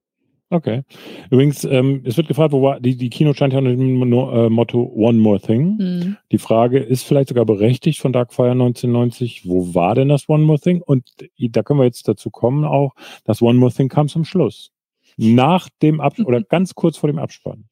[0.53, 0.83] Okay.
[1.31, 4.49] Übrigens, ähm, es wird gefragt, wo war, die, die Kino scheint ja unter dem äh,
[4.49, 5.79] Motto One More Thing.
[5.79, 6.17] Hm.
[6.33, 9.49] Die Frage ist vielleicht sogar berechtigt von Darkfire 1990.
[9.49, 10.83] Wo war denn das One More Thing?
[10.83, 11.09] Und
[11.39, 14.73] da können wir jetzt dazu kommen auch, das One More Thing kam zum Schluss.
[15.17, 17.67] Nach dem Ab oder ganz kurz vor dem Abspann.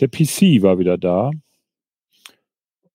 [0.00, 1.30] Der PC war wieder da.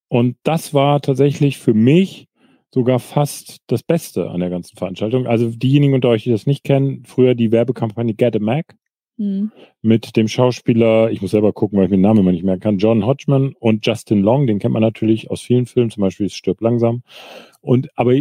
[0.07, 2.25] Und das war tatsächlich für mich
[2.73, 5.27] sogar fast das Beste an der ganzen Veranstaltung.
[5.27, 8.75] Also diejenigen unter euch, die das nicht kennen, früher die Werbekampagne Get a Mac
[9.19, 9.51] Hm.
[9.81, 12.61] mit dem Schauspieler, ich muss selber gucken, weil ich mir den Namen immer nicht merken
[12.61, 16.29] kann, John Hodgman und Justin Long, den kennt man natürlich aus vielen Filmen, zum Beispiel
[16.29, 17.03] Stirb langsam.
[17.59, 18.13] Und aber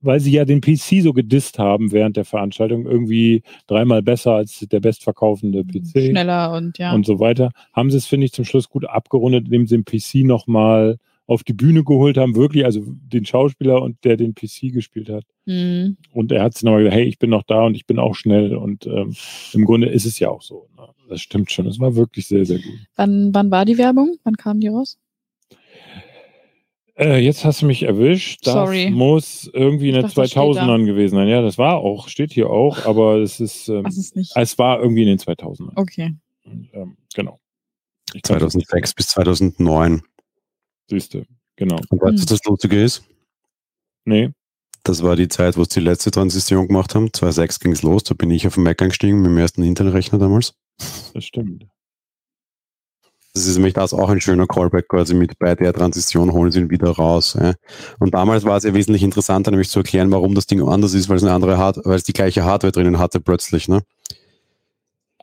[0.00, 4.60] weil sie ja den PC so gedisst haben während der Veranstaltung, irgendwie dreimal besser als
[4.60, 6.94] der bestverkaufende PC Schneller und ja.
[6.94, 9.84] und so weiter, haben sie es, finde ich, zum Schluss gut abgerundet, indem sie den
[9.84, 14.72] PC nochmal auf die Bühne geholt haben, wirklich, also den Schauspieler und der den PC
[14.72, 15.24] gespielt hat.
[15.46, 15.96] Hm.
[16.12, 18.14] Und er hat sich nochmal gesagt, hey, ich bin noch da und ich bin auch
[18.14, 18.54] schnell.
[18.54, 19.14] Und ähm,
[19.52, 20.68] im Grunde ist es ja auch so.
[20.76, 20.86] Ne?
[21.08, 21.66] Das stimmt schon.
[21.66, 22.78] Es war wirklich sehr, sehr gut.
[22.96, 24.16] Wann, wann war die Werbung?
[24.24, 24.98] Wann kam die raus?
[26.98, 28.46] Äh, jetzt hast du mich erwischt.
[28.46, 28.90] Das Sorry.
[28.90, 31.28] muss irgendwie in den dachte, das steht 2000ern gewesen sein.
[31.28, 34.32] Ja, das war auch, steht hier auch, aber es ist, ähm, ist nicht?
[34.34, 35.72] es war irgendwie in den 2000ern.
[35.74, 36.14] Okay.
[36.44, 37.38] Und, ähm, genau.
[38.14, 40.02] Ich kann das 2006 bis 2009.
[40.88, 41.24] Siehst du,
[41.56, 41.76] genau.
[41.90, 42.18] Und weißt du, Hm.
[42.18, 43.02] was das Lustige ist?
[44.04, 44.30] Nee,
[44.84, 47.12] Das war die Zeit, wo sie die letzte Transition gemacht haben.
[47.12, 50.18] 2006 ging es los, da bin ich auf den Mac eingestiegen mit dem ersten Intel-Rechner
[50.18, 50.54] damals.
[51.12, 51.66] das stimmt.
[53.34, 56.60] Das ist nämlich das auch ein schöner Callback quasi mit bei der Transition holen sie
[56.60, 57.36] ihn wieder raus.
[57.38, 57.52] Ja.
[57.98, 61.08] Und damals war es ja wesentlich interessanter, nämlich zu erklären, warum das Ding anders ist,
[61.10, 63.68] weil es eine andere Hard weil es die gleiche Hardware drinnen hatte plötzlich.
[63.68, 63.82] Ne?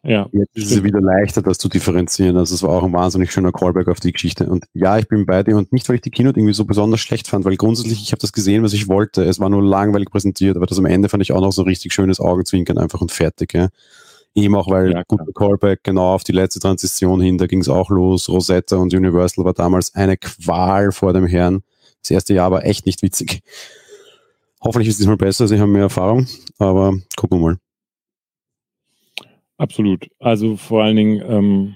[0.05, 2.35] Ja, Jetzt ist es wieder leichter, das zu differenzieren.
[2.35, 4.47] Also es war auch ein wahnsinnig schöner Callback auf die Geschichte.
[4.47, 6.99] Und ja, ich bin bei dir und nicht, weil ich die Keynote irgendwie so besonders
[6.99, 9.23] schlecht fand, weil grundsätzlich, ich habe das gesehen, was ich wollte.
[9.23, 11.93] Es war nur langweilig präsentiert, aber das am Ende fand ich auch noch so richtig
[11.93, 13.53] schönes Augenzwinkern einfach und fertig.
[13.53, 13.69] Ja.
[14.35, 17.69] Eben auch, weil Ja, guter Callback genau auf die letzte Transition hin, da ging es
[17.69, 18.27] auch los.
[18.27, 21.63] Rosetta und Universal war damals eine Qual vor dem Herrn.
[22.01, 23.41] Das erste Jahr war echt nicht witzig.
[24.59, 27.57] Hoffentlich ist es diesmal besser, sie haben mehr Erfahrung, aber gucken wir mal.
[29.63, 30.07] Absolut.
[30.19, 31.75] Also vor allen Dingen, ähm,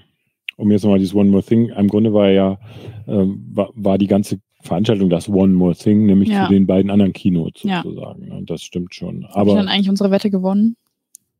[0.56, 2.58] um jetzt nochmal dieses One More Thing, im Grunde war ja,
[3.06, 6.46] ähm, war, war die ganze Veranstaltung das One More Thing, nämlich Ja.
[6.46, 7.82] zu den beiden anderen Keynotes Ja.
[7.82, 8.26] sozusagen.
[8.28, 8.34] ne?
[8.36, 9.26] Und das stimmt schon.
[9.28, 10.76] Habe ich dann eigentlich unsere Wette gewonnen?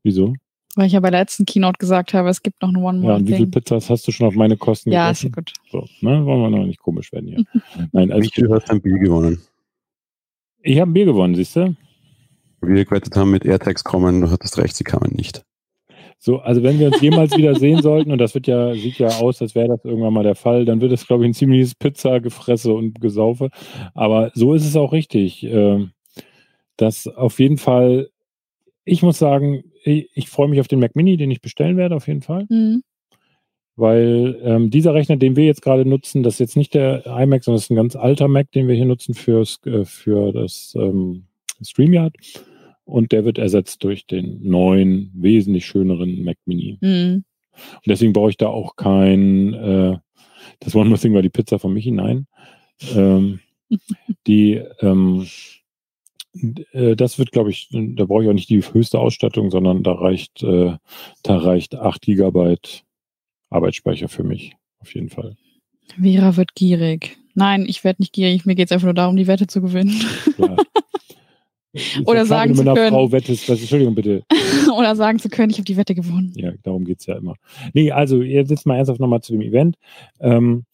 [0.05, 0.35] wieso?
[0.77, 3.03] Weil ich ja bei der letzten Keynote gesagt habe, es gibt noch eine One Ja,
[3.03, 3.51] More und wie viel Thing.
[3.51, 5.53] Pizzas hast du schon auf meine Kosten Ja, ist ja gegessen?
[5.73, 5.89] gut.
[6.01, 6.25] So, ne?
[6.25, 7.45] Wollen wir noch nicht komisch werden hier.
[7.93, 9.41] Nein, also Michael hat ein Bier gewonnen.
[10.63, 11.75] ich habe ein Bier gewonnen, siehst du?
[12.61, 15.43] wir gewettet haben, mit AirTags kommen, du hattest recht, sie kamen nicht.
[16.19, 19.09] So, also wenn wir uns jemals wieder sehen sollten, und das wird ja, sieht ja
[19.21, 21.75] aus, als wäre das irgendwann mal der Fall, dann wird es, glaube ich, ein ziemliches
[21.75, 23.51] Pizza-Gefresse und Gesaufe.
[23.95, 25.45] Aber so ist es auch richtig.
[25.45, 25.93] ähm,
[26.79, 28.09] dass auf jeden Fall,
[28.85, 31.97] ich muss sagen, ich, ich freue mich auf den Mac Mini, den ich bestellen werde,
[31.97, 32.47] auf jeden Fall.
[32.49, 32.83] Mhm.
[33.77, 37.45] Weil ähm, dieser Rechner, den wir jetzt gerade nutzen, das ist jetzt nicht der iMac,
[37.45, 40.75] sondern das ist ein ganz alter Mac, den wir hier nutzen fürs, äh, für das
[40.77, 41.27] ähm,
[41.63, 42.15] StreamYard.
[42.89, 46.79] Und der wird ersetzt durch den neuen, wesentlich schöneren Mac Mini.
[46.81, 47.25] Mhm.
[47.53, 49.99] Und deswegen brauche ich da auch kein, äh,
[50.61, 52.27] das One More Thing war die Pizza von Michi, nein.
[52.95, 53.41] Ähm,
[54.27, 55.27] die, ähm,
[56.73, 59.93] äh, das wird, glaube ich, da brauche ich auch nicht die höchste Ausstattung, sondern da
[59.93, 60.77] reicht, äh,
[61.23, 62.85] da reicht 8 Gigabyte
[63.51, 65.37] Arbeitsspeicher für mich, auf jeden Fall.
[66.01, 67.19] Vera wird gierig.
[67.35, 68.47] Nein, ich werde nicht gierig.
[68.47, 69.95] Mir geht es einfach nur darum, die Wette zu gewinnen.
[70.37, 70.57] Klar.
[72.07, 72.89] Oder sagen zu können.
[72.91, 74.25] Frau wettest, das, Entschuldigung bitte.
[74.77, 76.33] Oder sagen zu können, ich habe die Wette gewonnen.
[76.35, 77.35] Ja, darum geht's ja immer.
[77.75, 79.77] Nee, also jetzt mal ernsthaft nochmal zu dem Event.
[80.21, 80.65] Ähm,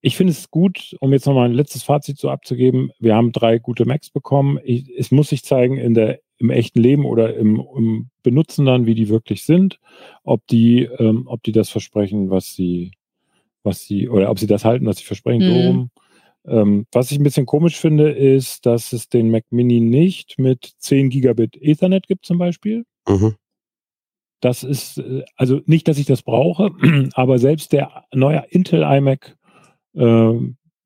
[0.00, 2.90] ich finde es gut, um jetzt nochmal ein letztes Fazit so abzugeben.
[2.98, 4.58] Wir haben drei gute Macs bekommen.
[4.64, 8.86] Ich, es muss sich zeigen in der, im echten Leben oder im, im Benutzen dann,
[8.86, 9.78] wie die wirklich sind,
[10.24, 12.92] ob die, ähm, ob die das versprechen, was sie,
[13.62, 15.66] was sie, oder ob sie das halten, was sie versprechen, so Mhm.
[15.66, 15.90] rum.
[16.46, 20.72] Ähm, was ich ein bisschen komisch finde, ist, dass es den Mac Mini nicht mit
[20.78, 22.84] 10 Gigabit Ethernet gibt zum Beispiel.
[23.08, 23.34] Mhm.
[24.40, 26.70] das ist, äh, also nicht, dass ich das brauche,
[27.14, 29.36] aber selbst der neue Intel iMac
[29.94, 30.32] äh,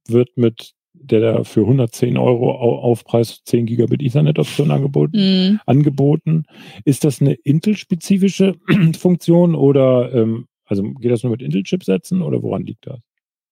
[0.09, 5.17] wird mit der für 110 Euro Aufpreis 10 Gigabit Ethernet-Option angeboten,
[5.53, 5.61] mm.
[5.67, 6.45] angeboten.
[6.85, 8.57] Ist das eine Intel-spezifische
[8.99, 13.01] Funktion oder ähm, also geht das nur mit Intel-Chipsätzen oder woran liegt das?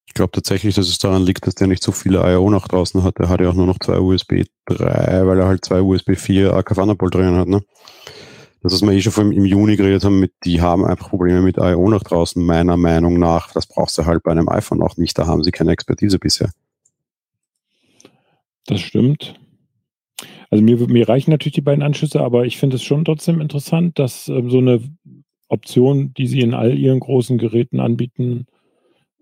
[0.07, 2.51] Ich glaube tatsächlich, dass es daran liegt, dass der nicht so viele I.O.
[2.51, 3.19] nach draußen hat.
[3.19, 6.55] Der hat ja auch nur noch zwei USB 3, weil er halt zwei USB 4
[6.55, 7.49] AK Thunderbolt drin hat.
[7.49, 7.63] Ne?
[8.63, 11.43] Das, was wir eh schon vor im Juni geredet haben, mit, die haben einfach Probleme
[11.43, 11.89] mit I.O.
[11.91, 13.53] nach draußen, meiner Meinung nach.
[13.53, 15.19] Das brauchst du halt bei einem iPhone auch nicht.
[15.19, 16.51] Da haben sie keine Expertise bisher.
[18.67, 19.39] Das stimmt.
[20.51, 23.99] Also mir, mir reichen natürlich die beiden Anschlüsse, aber ich finde es schon trotzdem interessant,
[23.99, 24.81] dass ähm, so eine
[25.49, 28.47] Option, die sie in all ihren großen Geräten anbieten,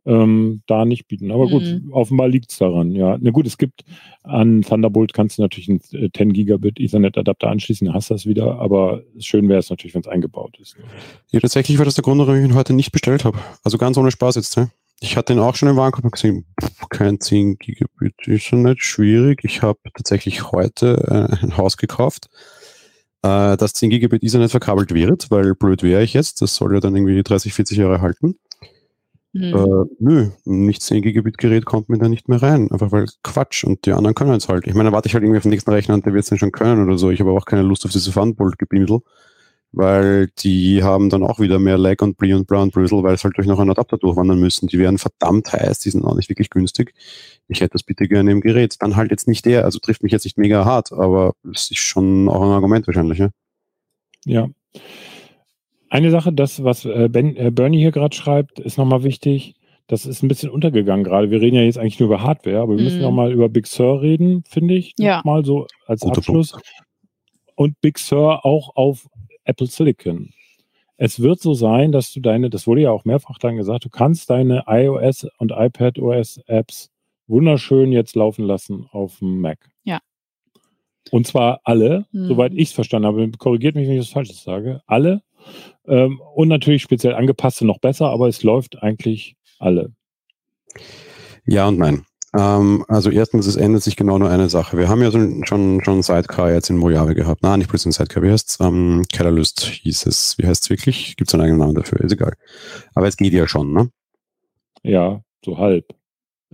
[0.05, 1.31] ähm, da nicht bieten.
[1.31, 1.93] Aber gut, mhm.
[1.93, 2.93] offenbar liegt es daran.
[2.93, 3.85] Ja, na gut, es gibt
[4.23, 8.15] an Thunderbolt kannst du natürlich einen 10 äh, Gigabit Ethernet Adapter anschließen, dann hast du
[8.15, 8.59] das wieder.
[8.59, 10.77] Aber schön wäre es natürlich, wenn es eingebaut ist.
[11.31, 13.38] Ja, tatsächlich war das der Grund, warum ich ihn heute nicht bestellt habe.
[13.65, 14.57] Also ganz ohne Spaß jetzt.
[14.57, 14.71] Ne?
[15.01, 19.41] Ich hatte ihn auch schon im Warenkorb und gesehen, pff, kein 10 Gigabit Ethernet, schwierig.
[19.45, 22.29] Ich habe tatsächlich heute äh, ein Haus gekauft
[23.23, 26.43] äh, dass 10 Gigabit Ethernet verkabelt wird, weil blöd wäre ich jetzt.
[26.43, 28.37] Das soll ja dann irgendwie 30, 40 Jahre halten.
[29.35, 29.55] Mhm.
[29.55, 32.71] Äh, nö, nicht 10 Gigabit Gerät kommt mir da nicht mehr rein.
[32.71, 34.66] Einfach weil Quatsch und die anderen können es halt.
[34.66, 36.38] Ich meine, warte ich halt irgendwie auf den nächsten Rechner und der wird es dann
[36.38, 37.11] schon können oder so.
[37.11, 39.01] Ich habe auch keine Lust auf diese Funbolt-Gebindel,
[39.73, 43.25] weil die haben dann auch wieder mehr Lag und Brie und Brown Brüssel, weil es
[43.25, 44.68] halt durch noch einen Adapter durchwandern müssen.
[44.68, 46.92] Die werden verdammt heiß, die sind auch nicht wirklich günstig.
[47.49, 48.77] Ich hätte das bitte gerne im Gerät.
[48.81, 51.79] Dann halt jetzt nicht der, also trifft mich jetzt nicht mega hart, aber es ist
[51.79, 53.31] schon auch ein Argument wahrscheinlich, ja.
[54.27, 54.49] Ja.
[55.93, 59.57] Eine Sache, das, was äh, ben, äh, Bernie hier gerade schreibt, ist nochmal wichtig.
[59.89, 61.31] Das ist ein bisschen untergegangen gerade.
[61.31, 62.85] Wir reden ja jetzt eigentlich nur über Hardware, aber wir mm.
[62.85, 64.95] müssen nochmal über Big Sur reden, finde ich.
[64.99, 65.21] Ja.
[65.27, 66.53] Mal so als Guter Abschluss.
[66.53, 66.67] Punkt.
[67.57, 69.07] Und Big Sur auch auf
[69.45, 70.31] Apple Silicon.
[70.97, 73.91] Es wird so sein, dass du deine, das wurde ja auch mehrfach dann gesagt, du
[73.91, 76.91] kannst deine iOS und iPadOS Apps
[77.27, 79.59] wunderschön jetzt laufen lassen auf dem Mac.
[79.85, 79.99] Ja.
[81.11, 82.29] Und zwar alle, hm.
[82.29, 85.21] soweit ich es verstanden habe, korrigiert mich, wenn ich das Falsches sage, alle
[85.87, 89.93] ähm, und natürlich speziell angepasste noch besser, aber es läuft eigentlich alle.
[91.47, 92.05] Ja und nein.
[92.35, 94.79] Ähm, also erstens, es ändert sich genau nur eine Sache.
[94.79, 97.43] Wir haben ja schon, schon Sidecar jetzt in Mojave gehabt.
[97.43, 98.23] Nein, nicht bloß ein Sidecar.
[98.23, 98.61] Wie heißt es?
[98.61, 100.39] Ähm, Catalyst hieß es.
[100.39, 101.17] Wie heißt es wirklich?
[101.17, 102.01] Gibt es einen eigenen Namen dafür?
[102.01, 102.35] Ist egal.
[102.95, 103.91] Aber es geht ja schon, ne?
[104.83, 105.95] Ja, so halb.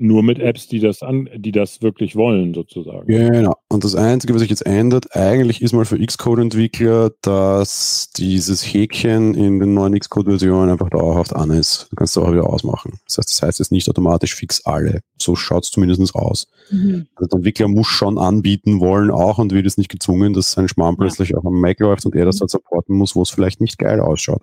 [0.00, 3.06] Nur mit Apps, die das an, die das wirklich wollen, sozusagen.
[3.06, 3.54] Genau.
[3.68, 9.34] Und das Einzige, was sich jetzt ändert, eigentlich ist mal für Xcode-Entwickler, dass dieses Häkchen
[9.34, 11.88] in den neuen Xcode-Versionen einfach dauerhaft an ist.
[11.90, 12.98] Du kannst es auch wieder ausmachen.
[13.06, 15.00] Das heißt, das heißt jetzt nicht automatisch fix alle.
[15.20, 16.46] So schaut es zumindest aus.
[16.70, 17.06] Mhm.
[17.16, 20.68] Also der Entwickler muss schon anbieten wollen auch und wird es nicht gezwungen, dass sein
[20.68, 21.00] Schmarrn ja.
[21.00, 22.40] plötzlich auch am Mac läuft und er das mhm.
[22.42, 24.42] halt supporten muss, wo es vielleicht nicht geil ausschaut.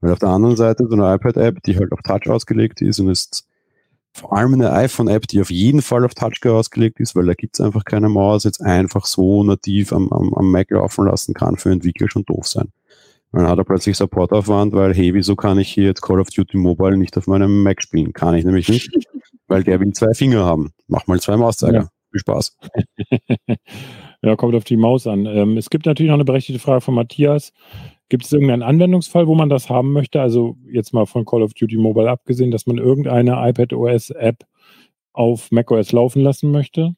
[0.00, 3.08] Weil auf der anderen Seite so eine iPad-App, die halt auf Touch ausgelegt ist und
[3.08, 3.47] ist
[4.18, 7.58] vor allem eine iPhone-App, die auf jeden Fall auf Touchbar ausgelegt ist, weil da gibt
[7.58, 11.56] es einfach keine Maus, jetzt einfach so nativ am, am, am Mac laufen lassen kann,
[11.56, 12.72] für Entwickler schon doof sein.
[13.32, 16.56] Dann hat er plötzlich Supportaufwand, weil, hey, wieso kann ich hier jetzt Call of Duty
[16.56, 18.12] Mobile nicht auf meinem Mac spielen?
[18.12, 18.90] Kann ich nämlich nicht,
[19.46, 20.72] weil der will zwei Finger haben.
[20.88, 21.80] Mach mal zwei Mauszeiger.
[21.80, 21.88] Ja.
[22.10, 22.56] Viel Spaß.
[24.22, 25.26] ja, kommt auf die Maus an.
[25.26, 27.52] Ähm, es gibt natürlich noch eine berechtigte Frage von Matthias.
[28.08, 30.20] Gibt es irgendeinen Anwendungsfall, wo man das haben möchte?
[30.20, 34.44] Also jetzt mal von Call of Duty Mobile abgesehen, dass man irgendeine iPadOS-App
[35.12, 36.94] auf macOS laufen lassen möchte?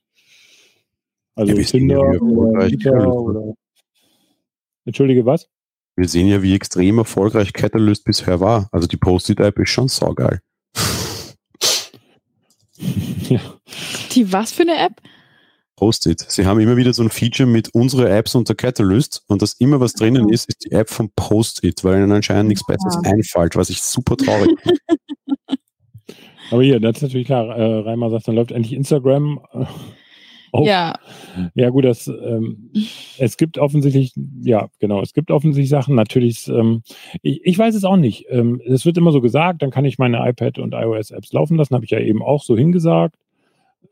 [1.34, 3.54] Also ja, Tinder oder, oder
[4.84, 5.48] Entschuldige, was?
[5.96, 8.68] Wir sehen ja, wie extrem erfolgreich Catalyst bisher war.
[8.72, 10.40] Also die Post-it-App ist schon saugeil.
[13.28, 13.40] ja.
[14.12, 15.00] Die was für eine App?
[15.80, 16.20] Post-it.
[16.28, 19.80] Sie haben immer wieder so ein Feature mit unsere Apps unter Catalyst und dass immer
[19.80, 23.70] was drinnen ist, ist die App von Post-it, weil ihnen anscheinend nichts Besseres einfällt, was
[23.70, 24.78] ich super traurig finde.
[26.50, 29.40] Aber hier, das ist natürlich klar, äh, Reimer sagt, dann läuft endlich Instagram.
[29.52, 29.68] Auf.
[30.66, 30.98] Ja.
[31.54, 32.72] Ja, gut, das, ähm,
[33.18, 34.12] es gibt offensichtlich,
[34.42, 36.82] ja, genau, es gibt offensichtlich Sachen, natürlich, ähm,
[37.22, 38.26] ich, ich, weiß es auch nicht.
[38.30, 41.76] Ähm, es wird immer so gesagt, dann kann ich meine iPad und iOS-Apps laufen lassen,
[41.76, 43.14] habe ich ja eben auch so hingesagt.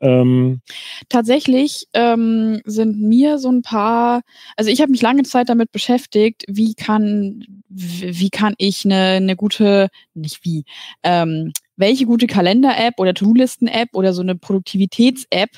[0.01, 0.61] Ähm,
[1.09, 4.21] Tatsächlich ähm, sind mir so ein paar,
[4.55, 9.35] also ich habe mich lange Zeit damit beschäftigt, wie kann, wie kann ich eine, eine
[9.35, 10.65] gute, nicht wie,
[11.03, 15.51] ähm, welche gute Kalender-App oder To-Do-Listen-App oder so eine Produktivitäts-App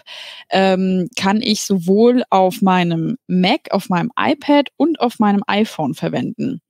[0.50, 6.62] ähm, kann ich sowohl auf meinem Mac, auf meinem iPad und auf meinem iPhone verwenden.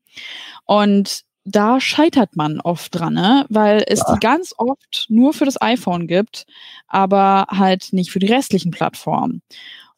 [0.65, 3.45] Und da scheitert man oft dran, ne?
[3.49, 4.13] weil es ja.
[4.13, 6.45] die ganz oft nur für das iPhone gibt,
[6.87, 9.41] aber halt nicht für die restlichen Plattformen.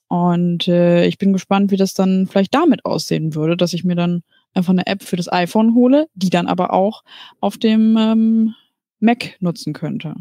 [0.08, 3.96] Und äh, ich bin gespannt, wie das dann vielleicht damit aussehen würde, dass ich mir
[3.96, 4.24] dann
[4.62, 7.04] von der App für das iPhone hole, die dann aber auch
[7.40, 8.56] auf dem ähm,
[9.00, 10.16] Mac nutzen könnte.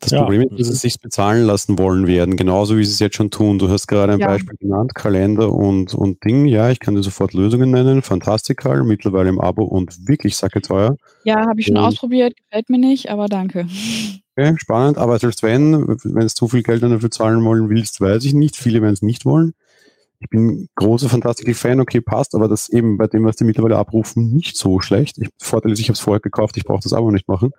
[0.00, 0.22] Das ja.
[0.22, 3.16] Problem ist, dass sie es sich bezahlen lassen wollen werden, genauso wie sie es jetzt
[3.16, 3.58] schon tun.
[3.58, 4.28] Du hast gerade ein ja.
[4.28, 6.46] Beispiel genannt, Kalender und, und Ding.
[6.46, 8.00] Ja, ich kann dir sofort Lösungen nennen.
[8.00, 10.96] Fantastikal, mittlerweile im Abo und wirklich sacke teuer.
[11.24, 13.66] Ja, habe ich schon und, ausprobiert, gefällt mir nicht, aber danke.
[14.36, 18.24] Okay, spannend, aber selbst wenn, wenn es zu viel Geld dafür zahlen wollen willst, weiß
[18.24, 18.56] ich nicht.
[18.56, 19.52] Viele werden es nicht wollen.
[20.20, 24.32] Ich bin großer Fantastik-Fan, okay, passt, aber das eben bei dem, was die mittlerweile abrufen,
[24.32, 25.18] nicht so schlecht.
[25.18, 27.52] Ich, Vorteil ist, ich habe es vorher gekauft, ich brauche das Abo nicht machen.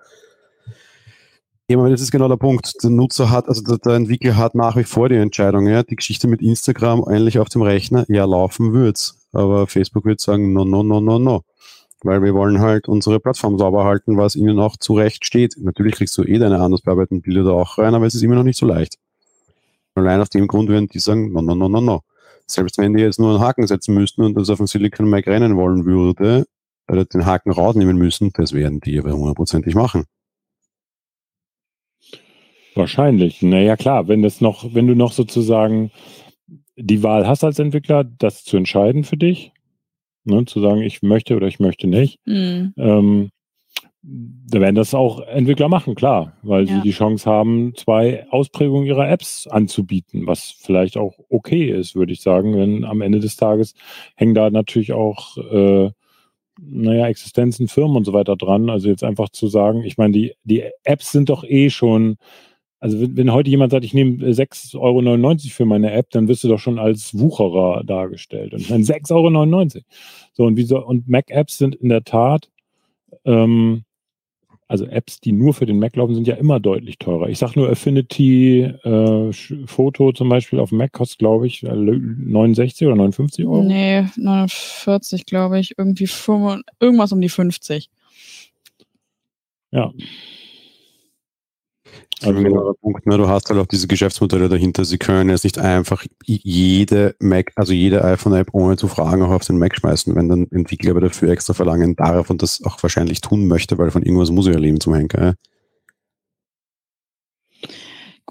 [1.71, 2.83] Ja, das ist genau der Punkt.
[2.83, 5.95] Der Nutzer hat, also der, der, Entwickler hat nach wie vor die Entscheidung, ja, die
[5.95, 9.25] Geschichte mit Instagram eigentlich auf dem Rechner, ja, laufen wird's.
[9.31, 11.43] Aber Facebook wird sagen, no, no, no, no, no.
[12.03, 15.55] Weil wir wollen halt unsere Plattform sauber halten, was ihnen auch zurecht steht.
[15.59, 18.35] Natürlich kriegst du eh deine anders bearbeiteten Bilder da auch rein, aber es ist immer
[18.35, 18.97] noch nicht so leicht.
[19.95, 22.01] Allein aus dem Grund würden die sagen, no, no, no, no, no.
[22.47, 25.25] Selbst wenn die jetzt nur einen Haken setzen müssten und das auf dem Silicon Mac
[25.25, 26.43] rennen wollen würde,
[26.89, 30.03] oder den Haken rausnehmen müssen, das werden die aber hundertprozentig machen.
[32.81, 33.41] Wahrscheinlich.
[33.41, 35.91] Naja, klar, wenn das noch, wenn du noch sozusagen
[36.75, 39.51] die Wahl hast als Entwickler, das zu entscheiden für dich,
[40.23, 42.73] ne, zu sagen, ich möchte oder ich möchte nicht, mhm.
[42.77, 43.29] ähm,
[44.03, 46.75] da werden das auch Entwickler machen, klar, weil ja.
[46.75, 52.13] sie die Chance haben, zwei Ausprägungen ihrer Apps anzubieten, was vielleicht auch okay ist, würde
[52.13, 53.75] ich sagen, wenn am Ende des Tages
[54.15, 55.91] hängen da natürlich auch äh,
[56.59, 58.69] naja, Existenzen, Firmen und so weiter dran.
[58.69, 62.17] Also jetzt einfach zu sagen, ich meine, die, die Apps sind doch eh schon
[62.81, 66.43] also wenn, wenn heute jemand sagt, ich nehme 6,99 Euro für meine App, dann wirst
[66.43, 68.53] du doch schon als Wucherer dargestellt.
[68.53, 69.85] Und meine 6,99 Euro.
[70.33, 72.49] So, und wieso, und Mac-Apps sind in der Tat,
[73.23, 73.83] ähm,
[74.67, 77.29] also Apps, die nur für den Mac laufen, sind ja immer deutlich teurer.
[77.29, 79.31] Ich sage nur Affinity äh,
[79.65, 83.63] Foto zum Beispiel auf Mac kostet, glaube ich, 69 oder 59 Euro.
[83.63, 85.77] Nee, 49, glaube ich.
[85.77, 87.89] Irgendwie 5, irgendwas um die 50.
[89.71, 89.91] Ja.
[92.23, 93.17] Also, Punkt, ne?
[93.17, 94.85] du hast halt auch diese Geschäftsmodelle dahinter.
[94.85, 99.45] Sie können jetzt nicht einfach jede Mac, also jede iPhone-App ohne zu fragen auch auf
[99.45, 103.21] den Mac schmeißen, wenn dann Entwickler aber dafür extra verlangen darf und das auch wahrscheinlich
[103.21, 105.25] tun möchte, weil von irgendwas muss er ja leben zum Henker.
[105.25, 105.33] Ja?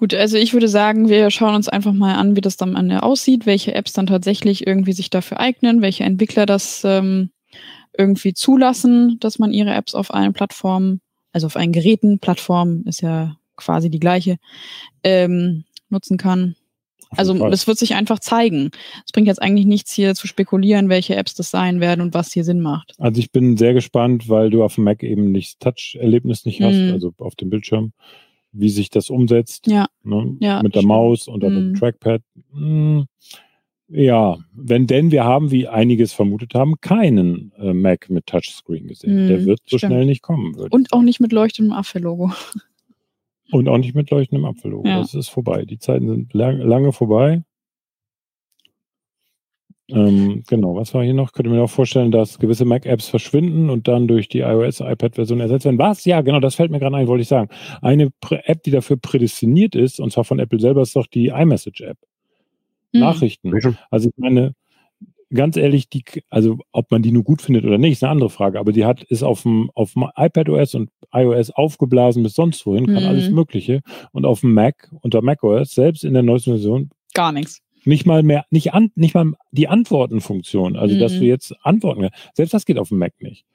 [0.00, 2.85] Gut, also ich würde sagen, wir schauen uns einfach mal an, wie das dann am
[2.85, 7.31] Ende aussieht, welche Apps dann tatsächlich irgendwie sich dafür eignen, welche Entwickler das ähm,
[7.98, 11.00] irgendwie zulassen, dass man ihre Apps auf allen Plattformen,
[11.33, 14.36] also auf allen Geräten, Plattformen ist ja quasi die gleiche,
[15.04, 16.56] ähm, nutzen kann.
[17.16, 18.70] Also es wird sich einfach zeigen.
[19.04, 22.32] Es bringt jetzt eigentlich nichts hier zu spekulieren, welche Apps das sein werden und was
[22.32, 22.94] hier Sinn macht.
[22.98, 26.76] Also ich bin sehr gespannt, weil du auf dem Mac eben nicht Touch-Erlebnis nicht hast,
[26.76, 26.92] mm.
[26.92, 27.92] also auf dem Bildschirm,
[28.52, 29.66] wie sich das umsetzt.
[29.66, 29.86] Ja.
[30.04, 30.36] Ne?
[30.38, 31.54] ja mit der Maus und auch mm.
[31.54, 31.74] dem mhm.
[31.74, 32.22] Trackpad.
[32.52, 33.06] Hm.
[33.92, 39.26] Ja, wenn denn wir haben, wie einiges vermutet haben, keinen äh, Mac mit Touchscreen gesehen.
[39.26, 39.92] Mm, der wird so stimmt.
[39.92, 40.54] schnell nicht kommen.
[40.54, 42.30] Und auch nicht mit leuchtendem Affe-Logo.
[43.52, 44.86] Und auch nicht mit leuchtendem Apfellogo.
[44.86, 45.00] Ja.
[45.00, 45.64] Das ist vorbei.
[45.64, 47.42] Die Zeiten sind lang, lange vorbei.
[49.92, 51.32] Ähm, genau, was war hier noch?
[51.32, 55.78] Könnte mir auch vorstellen, dass gewisse Mac-Apps verschwinden und dann durch die iOS-iPad-Version ersetzt werden.
[55.78, 56.04] Was?
[56.04, 57.48] Ja, genau, das fällt mir gerade ein, wollte ich sagen.
[57.82, 61.98] Eine App, die dafür prädestiniert ist, und zwar von Apple selber, ist doch die iMessage-App.
[62.92, 63.00] Mhm.
[63.00, 63.52] Nachrichten.
[63.90, 64.54] Also ich meine,
[65.32, 68.30] ganz ehrlich, die, also ob man die nur gut findet oder nicht, ist eine andere
[68.30, 68.58] Frage.
[68.58, 72.86] Aber die hat, ist auf dem, auf dem iPadOS und iOS aufgeblasen bis sonst wohin,
[72.86, 73.08] kann mhm.
[73.08, 73.82] alles Mögliche.
[74.12, 77.60] Und auf dem Mac, unter macOS, selbst in der neuesten Version, gar nichts.
[77.84, 80.76] Nicht mal mehr, nicht an, nicht mal die Antwortenfunktion.
[80.76, 81.00] Also, mhm.
[81.00, 82.18] dass du jetzt antworten kannst.
[82.34, 83.46] Selbst das geht auf dem Mac nicht.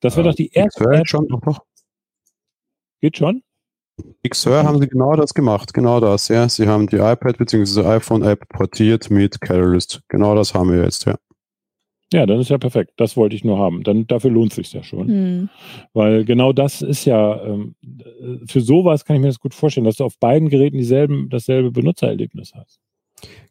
[0.00, 0.84] Das wird doch die erste.
[0.84, 1.08] App.
[1.08, 1.60] Schon, doch.
[3.00, 3.42] Geht schon?
[4.26, 6.48] XR haben sie genau das gemacht, genau das, ja.
[6.48, 7.82] Sie haben die iPad bzw.
[7.82, 10.02] iPhone-App portiert mit Catalyst.
[10.08, 11.16] Genau das haben wir jetzt, ja.
[12.12, 12.92] Ja, dann ist ja perfekt.
[12.96, 13.82] Das wollte ich nur haben.
[13.82, 15.06] Dann dafür lohnt es sich ja schon.
[15.08, 15.48] Mhm.
[15.92, 17.74] Weil genau das ist ja, ähm,
[18.46, 21.70] für sowas kann ich mir das gut vorstellen, dass du auf beiden Geräten dieselben, dasselbe
[21.70, 22.80] Benutzererlebnis hast.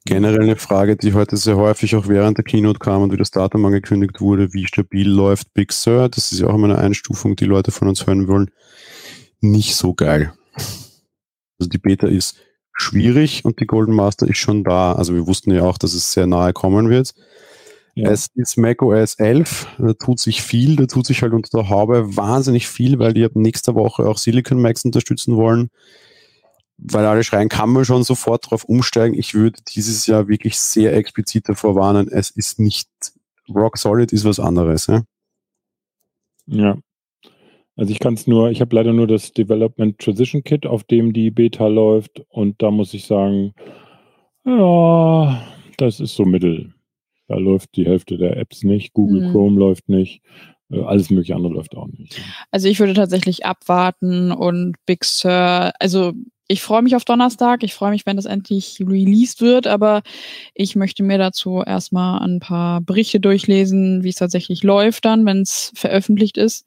[0.05, 3.31] Generell eine Frage, die heute sehr häufig auch während der Keynote kam und wie das
[3.31, 6.09] Datum angekündigt wurde, wie stabil läuft Big Sur.
[6.09, 8.49] Das ist ja auch immer eine Einstufung, die Leute von uns hören wollen.
[9.41, 10.33] Nicht so geil.
[11.59, 12.37] Also die Beta ist
[12.73, 14.93] schwierig und die Golden Master ist schon da.
[14.93, 17.13] Also wir wussten ja auch, dass es sehr nahe kommen wird.
[17.95, 18.11] Ja.
[18.11, 22.15] Es ist macOS 11, da tut sich viel, da tut sich halt unter der Haube
[22.15, 25.71] wahnsinnig viel, weil die ab nächster Woche auch Silicon Macs unterstützen wollen.
[26.77, 29.17] Weil alle schreien, kann man schon sofort drauf umsteigen.
[29.17, 32.87] Ich würde dieses Jahr wirklich sehr explizit davor warnen, es ist nicht
[33.49, 34.85] Rock Solid, ist was anderes.
[34.85, 35.01] Ja,
[36.45, 36.77] ja.
[37.77, 41.13] Also ich kann es nur, ich habe leider nur das Development Transition Kit, auf dem
[41.13, 43.53] die Beta läuft und da muss ich sagen,
[44.45, 45.41] ja,
[45.77, 46.73] das ist so mittel.
[47.27, 49.31] Da läuft die Hälfte der Apps nicht, Google Mhm.
[49.31, 50.21] Chrome läuft nicht,
[50.71, 52.19] äh, alles mögliche andere läuft auch nicht.
[52.51, 56.13] Also ich würde tatsächlich abwarten und Big Sur, also
[56.47, 60.01] ich freue mich auf Donnerstag, ich freue mich, wenn das endlich released wird, aber
[60.55, 65.41] ich möchte mir dazu erstmal ein paar Berichte durchlesen, wie es tatsächlich läuft dann, wenn
[65.41, 66.65] es veröffentlicht ist.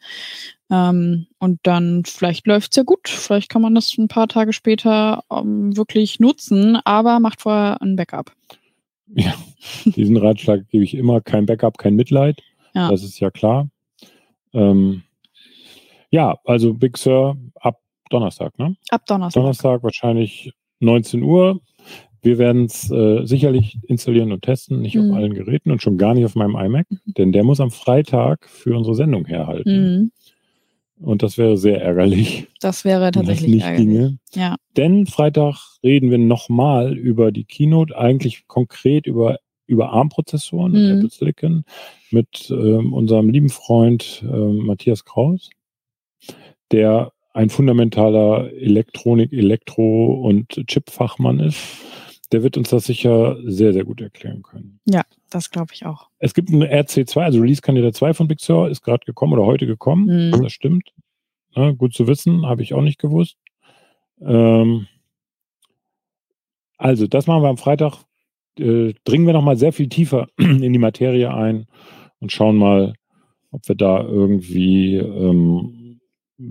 [0.70, 4.52] Ähm, und dann vielleicht läuft es ja gut, vielleicht kann man das ein paar Tage
[4.52, 8.32] später ähm, wirklich nutzen, aber macht vorher ein Backup.
[9.12, 9.34] Ja,
[9.84, 12.40] diesen Ratschlag gebe ich immer, kein Backup, kein Mitleid,
[12.74, 12.88] Ja.
[12.90, 13.68] das ist ja klar.
[14.52, 15.02] Ähm,
[16.10, 18.76] ja, also Big Sur ab Donnerstag, ne?
[18.90, 19.40] Ab Donnerstag.
[19.40, 21.60] Donnerstag wahrscheinlich 19 Uhr.
[22.22, 25.10] Wir werden es äh, sicherlich installieren und testen, nicht Mhm.
[25.10, 28.48] auf allen Geräten und schon gar nicht auf meinem iMac, denn der muss am Freitag
[28.48, 29.94] für unsere Sendung herhalten.
[30.02, 30.12] Mhm.
[31.00, 33.86] Und das wäre sehr ärgerlich, Das wäre das tatsächlich nicht ärgerlich.
[33.88, 34.18] ginge.
[34.34, 34.56] Ja.
[34.76, 40.98] Denn Freitag reden wir nochmal über die Keynote, eigentlich konkret über, über ARM-Prozessoren und Mhm.
[40.98, 41.64] Apple Silicon
[42.10, 45.48] mit ähm, unserem lieben Freund ähm, Matthias Kraus,
[46.70, 51.58] der ein fundamentaler Elektronik, Elektro- und Chip-Fachmann ist.
[52.32, 54.80] Der wird uns das sicher sehr, sehr gut erklären können.
[55.30, 56.08] Das glaube ich auch.
[56.18, 59.66] Es gibt eine RC2, also Release-Kandidat 2 von Big Sur, ist gerade gekommen oder heute
[59.66, 60.30] gekommen.
[60.30, 60.42] Mhm.
[60.42, 60.92] Das stimmt.
[61.54, 63.36] Ja, gut zu wissen, habe ich auch nicht gewusst.
[64.20, 64.86] Ähm,
[66.78, 68.04] also, das machen wir am Freitag.
[68.58, 71.66] Äh, dringen wir nochmal sehr viel tiefer in die Materie ein
[72.20, 72.94] und schauen mal,
[73.50, 75.79] ob wir da irgendwie, ähm,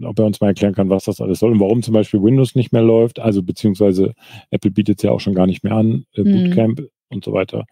[0.03, 2.55] ob er uns mal erklären kann, was das alles soll und warum zum Beispiel Windows
[2.55, 3.19] nicht mehr läuft.
[3.19, 4.13] Also, beziehungsweise
[4.51, 6.43] Apple bietet es ja auch schon gar nicht mehr an, äh, Mhm.
[6.49, 7.65] Bootcamp und so weiter.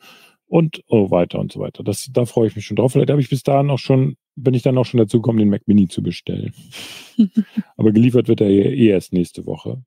[0.49, 1.83] Und so weiter und so weiter.
[1.83, 2.93] Das, da freue ich mich schon drauf.
[2.93, 5.49] Vielleicht habe ich bis dahin auch schon, bin ich dann auch schon dazu gekommen, den
[5.49, 6.53] Mac Mini zu bestellen.
[7.77, 9.83] Aber geliefert wird er eh eh erst nächste Woche.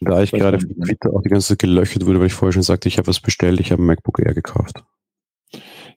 [0.00, 0.80] Da ich gerade nicht.
[0.80, 3.20] Twitter auch die ganze Zeit gelöchert wurde, weil ich vorher schon sagte, ich habe was
[3.20, 4.82] bestellt, ich habe ein MacBook Air gekauft.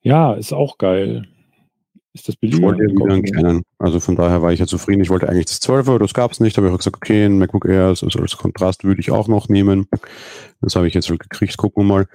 [0.01, 1.27] Ja, ist auch geil.
[2.13, 2.63] Ist das Ich billiger?
[2.67, 3.63] wollte ja wieder einen kleinen.
[3.79, 5.01] Also von daher war ich ja zufrieden.
[5.01, 7.37] Ich wollte eigentlich das 12er, das gab es nicht, aber ich habe gesagt, okay, ein
[7.37, 9.87] MacBook Air also als Kontrast würde ich auch noch nehmen.
[10.61, 11.55] Das habe ich jetzt halt gekriegt.
[11.57, 12.07] Gucken wir mal.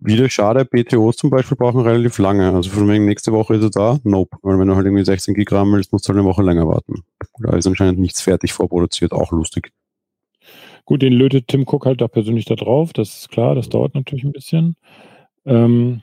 [0.00, 2.52] Wieder schade, BTOs zum Beispiel brauchen relativ lange.
[2.52, 3.98] Also von wegen nächste Woche ist er da?
[4.04, 4.36] Nope.
[4.42, 6.68] Weil wenn du halt irgendwie 16 Gig RAM willst, musst du halt eine Woche länger
[6.68, 7.02] warten.
[7.40, 9.72] Da ist anscheinend nichts fertig vorproduziert, auch lustig.
[10.84, 12.92] Gut, den lötet Tim Cook halt da persönlich da drauf.
[12.92, 14.76] Das ist klar, das dauert natürlich ein bisschen.
[15.44, 16.02] Ähm,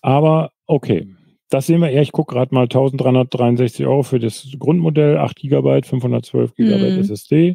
[0.00, 1.06] aber okay.
[1.50, 2.02] Das sehen wir eher.
[2.02, 6.98] Ich gucke gerade mal 1363 Euro für das Grundmodell, 8 GB, 512 GB Mhm.
[7.00, 7.54] SSD.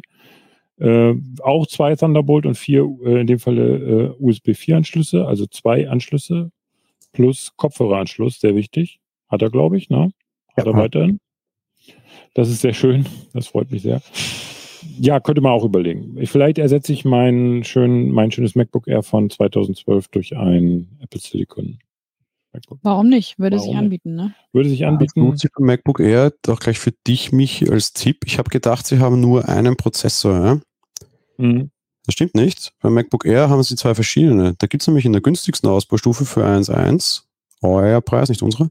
[0.80, 5.46] Äh, auch zwei Thunderbolt und vier, äh, in dem Falle äh, USB 4 Anschlüsse, also
[5.46, 6.50] zwei Anschlüsse
[7.12, 8.98] plus Kopfhöreranschluss, sehr wichtig.
[9.28, 10.10] Hat er, glaube ich, ne?
[10.56, 10.72] Hat Ja.
[10.72, 11.20] er weiterhin.
[12.34, 13.06] Das ist sehr schön.
[13.32, 14.02] Das freut mich sehr.
[15.00, 16.16] Ja, könnte man auch überlegen.
[16.18, 21.20] Ich, vielleicht ersetze ich mein, schön, mein schönes MacBook Air von 2012 durch ein Apple
[21.20, 21.78] Silicon
[22.54, 22.78] MacBook.
[22.82, 23.38] Warum nicht?
[23.38, 23.84] Würde sich Warum nicht?
[23.84, 24.34] anbieten, ne?
[24.52, 25.20] Würde sich anbieten.
[25.20, 28.24] nutze ich beim MacBook Air auch gleich für dich, mich als Tipp.
[28.24, 30.44] Ich habe gedacht, sie haben nur einen Prozessor.
[30.44, 30.60] Ja?
[31.36, 31.70] Mhm.
[32.06, 32.72] Das stimmt nicht.
[32.80, 34.54] Beim MacBook Air haben sie zwei verschiedene.
[34.58, 37.22] Da gibt es nämlich in der günstigsten Ausbaustufe für 1.1,
[37.62, 38.70] euer Preis, nicht unsere,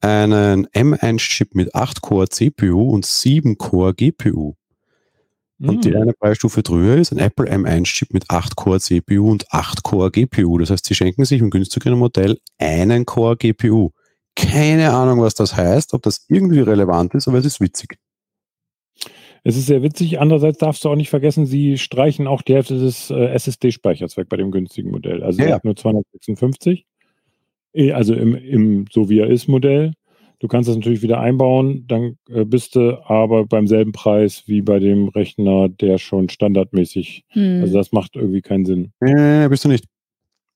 [0.00, 4.54] einen M1-Chip mit 8-Core CPU und 7-Core GPU.
[5.64, 5.96] Und die Mhm.
[5.96, 10.58] eine Preisstufe drüber ist ein Apple M1-Chip mit 8-Core CPU und 8-Core GPU.
[10.58, 13.90] Das heißt, sie schenken sich im günstigeren Modell einen Core GPU.
[14.34, 17.96] Keine Ahnung, was das heißt, ob das irgendwie relevant ist, aber es ist witzig.
[19.44, 20.20] Es ist sehr witzig.
[20.20, 24.28] Andererseits darfst du auch nicht vergessen, sie streichen auch die Hälfte des äh, SSD-Speichers weg
[24.28, 25.22] bei dem günstigen Modell.
[25.22, 26.86] Also Ja, nur 256.
[27.74, 29.94] Eh, Also im, im so wie er ist Modell.
[30.42, 34.60] Du kannst das natürlich wieder einbauen, dann äh, bist du aber beim selben Preis wie
[34.60, 37.24] bei dem Rechner, der schon standardmäßig.
[37.28, 37.60] Hm.
[37.60, 38.92] Also das macht irgendwie keinen Sinn.
[38.98, 39.84] Nee, nee, nee, bist du nicht.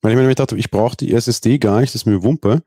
[0.02, 2.64] Weil ich mir nämlich dachte, ich brauche die SSD gar nicht, das ist mir Wumpe.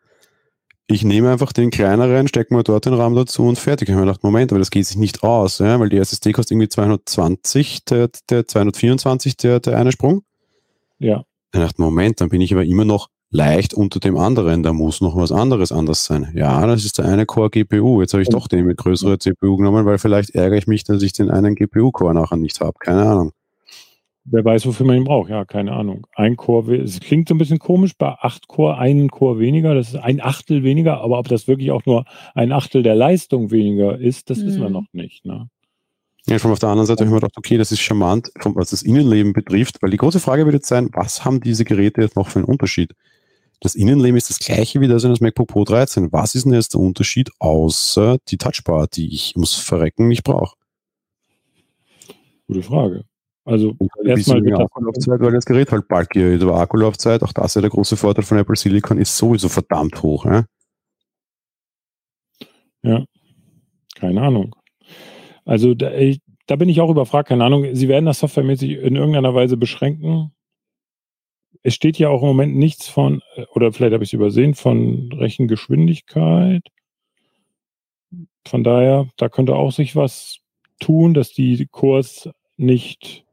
[0.87, 3.89] Ich nehme einfach den kleineren, stecke mir dort den RAM dazu und fertig.
[3.89, 6.31] Ich habe mir gedacht, Moment, aber das geht sich nicht aus, ja, weil die SSD
[6.31, 10.21] kostet irgendwie 220, der, der 224, der, der eine Sprung.
[10.99, 11.25] Ja.
[11.51, 14.63] Dann dachte ich, Moment, dann bin ich aber immer noch leicht unter dem anderen.
[14.63, 16.31] Da muss noch was anderes anders sein.
[16.35, 18.01] Ja, das ist der eine Core GPU.
[18.01, 21.01] Jetzt habe ich doch den mit größerer CPU genommen, weil vielleicht ärgere ich mich, dass
[21.03, 22.77] ich den einen GPU-Core nachher nicht habe.
[22.79, 23.31] Keine Ahnung.
[24.25, 25.29] Wer weiß, wofür man ihn braucht.
[25.29, 26.05] Ja, keine Ahnung.
[26.13, 29.89] Ein Core, es klingt so ein bisschen komisch, bei acht Core einen Core weniger, das
[29.89, 32.05] ist ein Achtel weniger, aber ob das wirklich auch nur
[32.35, 34.73] ein Achtel der Leistung weniger ist, das wissen wir Mhm.
[34.73, 35.25] noch nicht.
[35.25, 35.49] Ne?
[36.27, 38.69] Ja, schon auf der anderen Seite habe ich mir gedacht, okay, das ist charmant, was
[38.69, 42.15] das Innenleben betrifft, weil die große Frage wird jetzt sein, was haben diese Geräte jetzt
[42.15, 42.93] noch für einen Unterschied?
[43.61, 46.11] Das Innenleben ist das gleiche wie das in das MacBook Pro 13.
[46.11, 50.55] Was ist denn jetzt der Unterschied außer die Touchbar, die ich ums Verrecken nicht brauche?
[52.47, 53.03] Gute Frage.
[53.43, 57.55] Also erstmal wird Akkulaufzeit, weil das Gerät halt bulkier ist, aber Akkulaufzeit, auch das ist
[57.55, 60.25] ja der große Vorteil von Apple Silicon, ist sowieso verdammt hoch.
[60.25, 60.45] Ja,
[62.83, 63.03] ja.
[63.95, 64.55] keine Ahnung.
[65.45, 67.65] Also da, ich, da bin ich auch überfragt, keine Ahnung.
[67.73, 70.31] Sie werden das softwaremäßig in irgendeiner Weise beschränken.
[71.63, 73.21] Es steht ja auch im Moment nichts von,
[73.53, 76.63] oder vielleicht habe ich es übersehen, von Rechengeschwindigkeit.
[78.45, 80.39] Von daher, da könnte auch sich was
[80.79, 83.25] tun, dass die Kurs nicht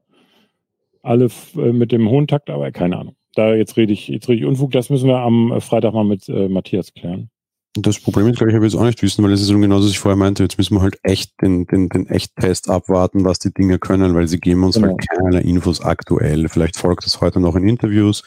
[1.03, 3.17] alle äh, mit dem hohen Takt, aber keine Ahnung.
[3.35, 6.05] Da jetzt rede ich, jetzt rede ich Unfug, das müssen wir am äh, Freitag mal
[6.05, 7.31] mit äh, Matthias klären.
[7.79, 9.85] Das Problem ist, glaube ich, habe ich jetzt auch nicht wissen, weil es ist genauso,
[9.85, 13.39] was ich vorher meinte, jetzt müssen wir halt echt den, den, den Echt-Test abwarten, was
[13.39, 14.97] die Dinge können, weil sie geben uns halt genau.
[14.99, 16.49] halt keinerlei Infos aktuell.
[16.49, 18.23] Vielleicht folgt das heute noch in Interviews,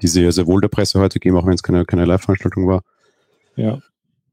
[0.00, 2.66] die sie ja sehr wohl der Presse heute geben, auch wenn es keine, keine Live-Veranstaltung
[2.66, 2.82] war.
[3.56, 3.80] Ja.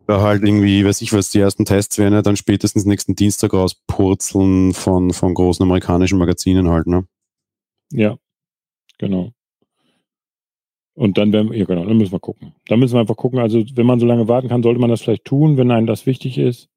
[0.07, 3.53] Da halt irgendwie, weiß ich was, die ersten Tests werden ja dann spätestens nächsten Dienstag
[3.53, 7.05] rauspurzeln von, von großen amerikanischen Magazinen halt, ne?
[7.91, 8.17] Ja,
[8.97, 9.31] genau.
[10.95, 12.53] Und dann werden wir, ja genau, dann müssen wir gucken.
[12.67, 13.39] Dann müssen wir einfach gucken.
[13.39, 16.05] Also, wenn man so lange warten kann, sollte man das vielleicht tun, wenn einem das
[16.05, 16.69] wichtig ist.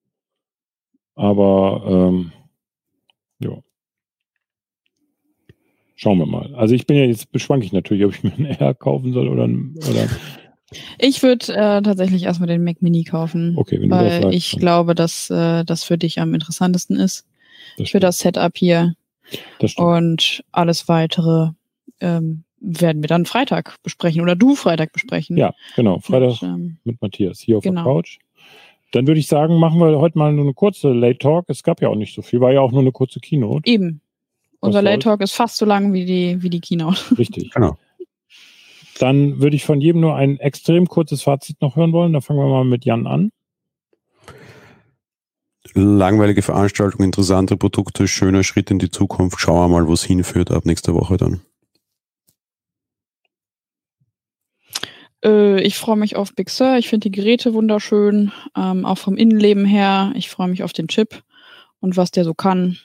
[1.14, 2.32] Aber ähm,
[3.40, 3.58] ja.
[5.96, 6.54] Schauen wir mal.
[6.54, 9.28] Also ich bin ja jetzt beschwanke ich natürlich, ob ich mir einen R kaufen soll
[9.28, 10.08] oder, oder
[10.98, 13.56] ich würde äh, tatsächlich erstmal den Mac Mini kaufen.
[13.56, 16.96] Okay, wenn weil du das sagst, ich glaube, dass äh, das für dich am interessantesten
[16.96, 17.26] ist.
[17.78, 18.94] Das für das Setup hier.
[19.58, 21.50] Das Und alles weitere
[22.00, 25.36] ähm, werden wir dann Freitag besprechen oder du Freitag besprechen.
[25.36, 25.98] Ja, genau.
[26.00, 27.84] Freitag mit, ähm, mit Matthias hier auf genau.
[27.84, 28.18] der Couch.
[28.92, 31.46] Dann würde ich sagen, machen wir heute mal nur eine kurze Late Talk.
[31.48, 33.68] Es gab ja auch nicht so viel, war ja auch nur eine kurze Keynote.
[33.68, 34.00] Eben.
[34.60, 36.98] Unser Late Talk ist fast so lang wie die, wie die Keynote.
[37.18, 37.50] Richtig.
[37.52, 37.76] Genau.
[38.98, 42.12] Dann würde ich von jedem nur ein extrem kurzes Fazit noch hören wollen.
[42.12, 43.30] Da fangen wir mal mit Jan an.
[45.74, 49.40] Langweilige Veranstaltung, interessante Produkte, schöner Schritt in die Zukunft.
[49.40, 51.42] Schauen wir mal, wo es hinführt ab nächster Woche dann.
[55.26, 56.76] Äh, ich freue mich auf Big Sur.
[56.76, 60.12] Ich finde die Geräte wunderschön, ähm, auch vom Innenleben her.
[60.14, 61.22] Ich freue mich auf den Chip
[61.80, 62.78] und was der so kann.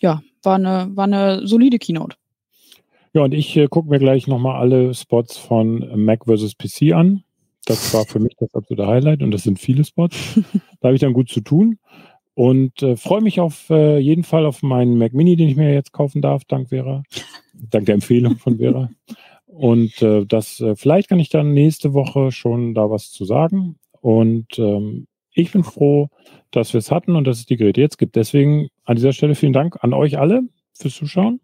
[0.00, 2.16] Ja, war eine, war eine solide Keynote.
[3.12, 6.56] Ja, und ich äh, gucke mir gleich nochmal alle Spots von Mac vs.
[6.56, 7.22] PC an.
[7.66, 10.16] Das war für mich das absolute Highlight und das sind viele Spots.
[10.80, 11.78] da habe ich dann gut zu tun
[12.34, 15.72] und äh, freue mich auf äh, jeden Fall auf meinen Mac Mini, den ich mir
[15.72, 17.04] jetzt kaufen darf, dank Vera,
[17.54, 18.90] dank der Empfehlung von Vera.
[19.54, 23.76] Und äh, das, äh, vielleicht kann ich dann nächste Woche schon da was zu sagen.
[24.00, 26.08] Und ähm, ich bin froh,
[26.50, 28.16] dass wir es hatten und dass es die Geräte jetzt gibt.
[28.16, 30.42] Deswegen an dieser Stelle vielen Dank an euch alle
[30.72, 31.40] fürs Zuschauen.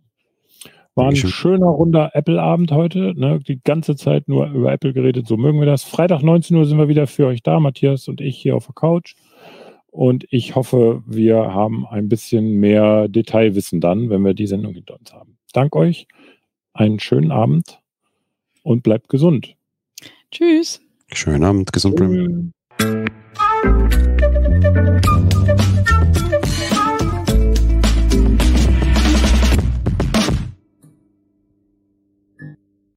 [0.97, 3.15] War ein schöner, runder Apple-Abend heute.
[3.17, 3.39] Ne?
[3.47, 5.29] Die ganze Zeit nur über Apple geredet.
[5.29, 5.85] So mögen wir das.
[5.85, 7.61] Freitag 19 Uhr sind wir wieder für euch da.
[7.61, 9.15] Matthias und ich hier auf der Couch.
[9.87, 14.99] Und ich hoffe, wir haben ein bisschen mehr Detailwissen dann, wenn wir die Sendung hinter
[14.99, 15.39] uns haben.
[15.53, 16.09] Dank euch.
[16.73, 17.80] Einen schönen Abend
[18.63, 19.57] und bleibt gesund.
[20.31, 20.81] Tschüss.
[21.13, 22.53] Schönen Abend, gesund bleiben.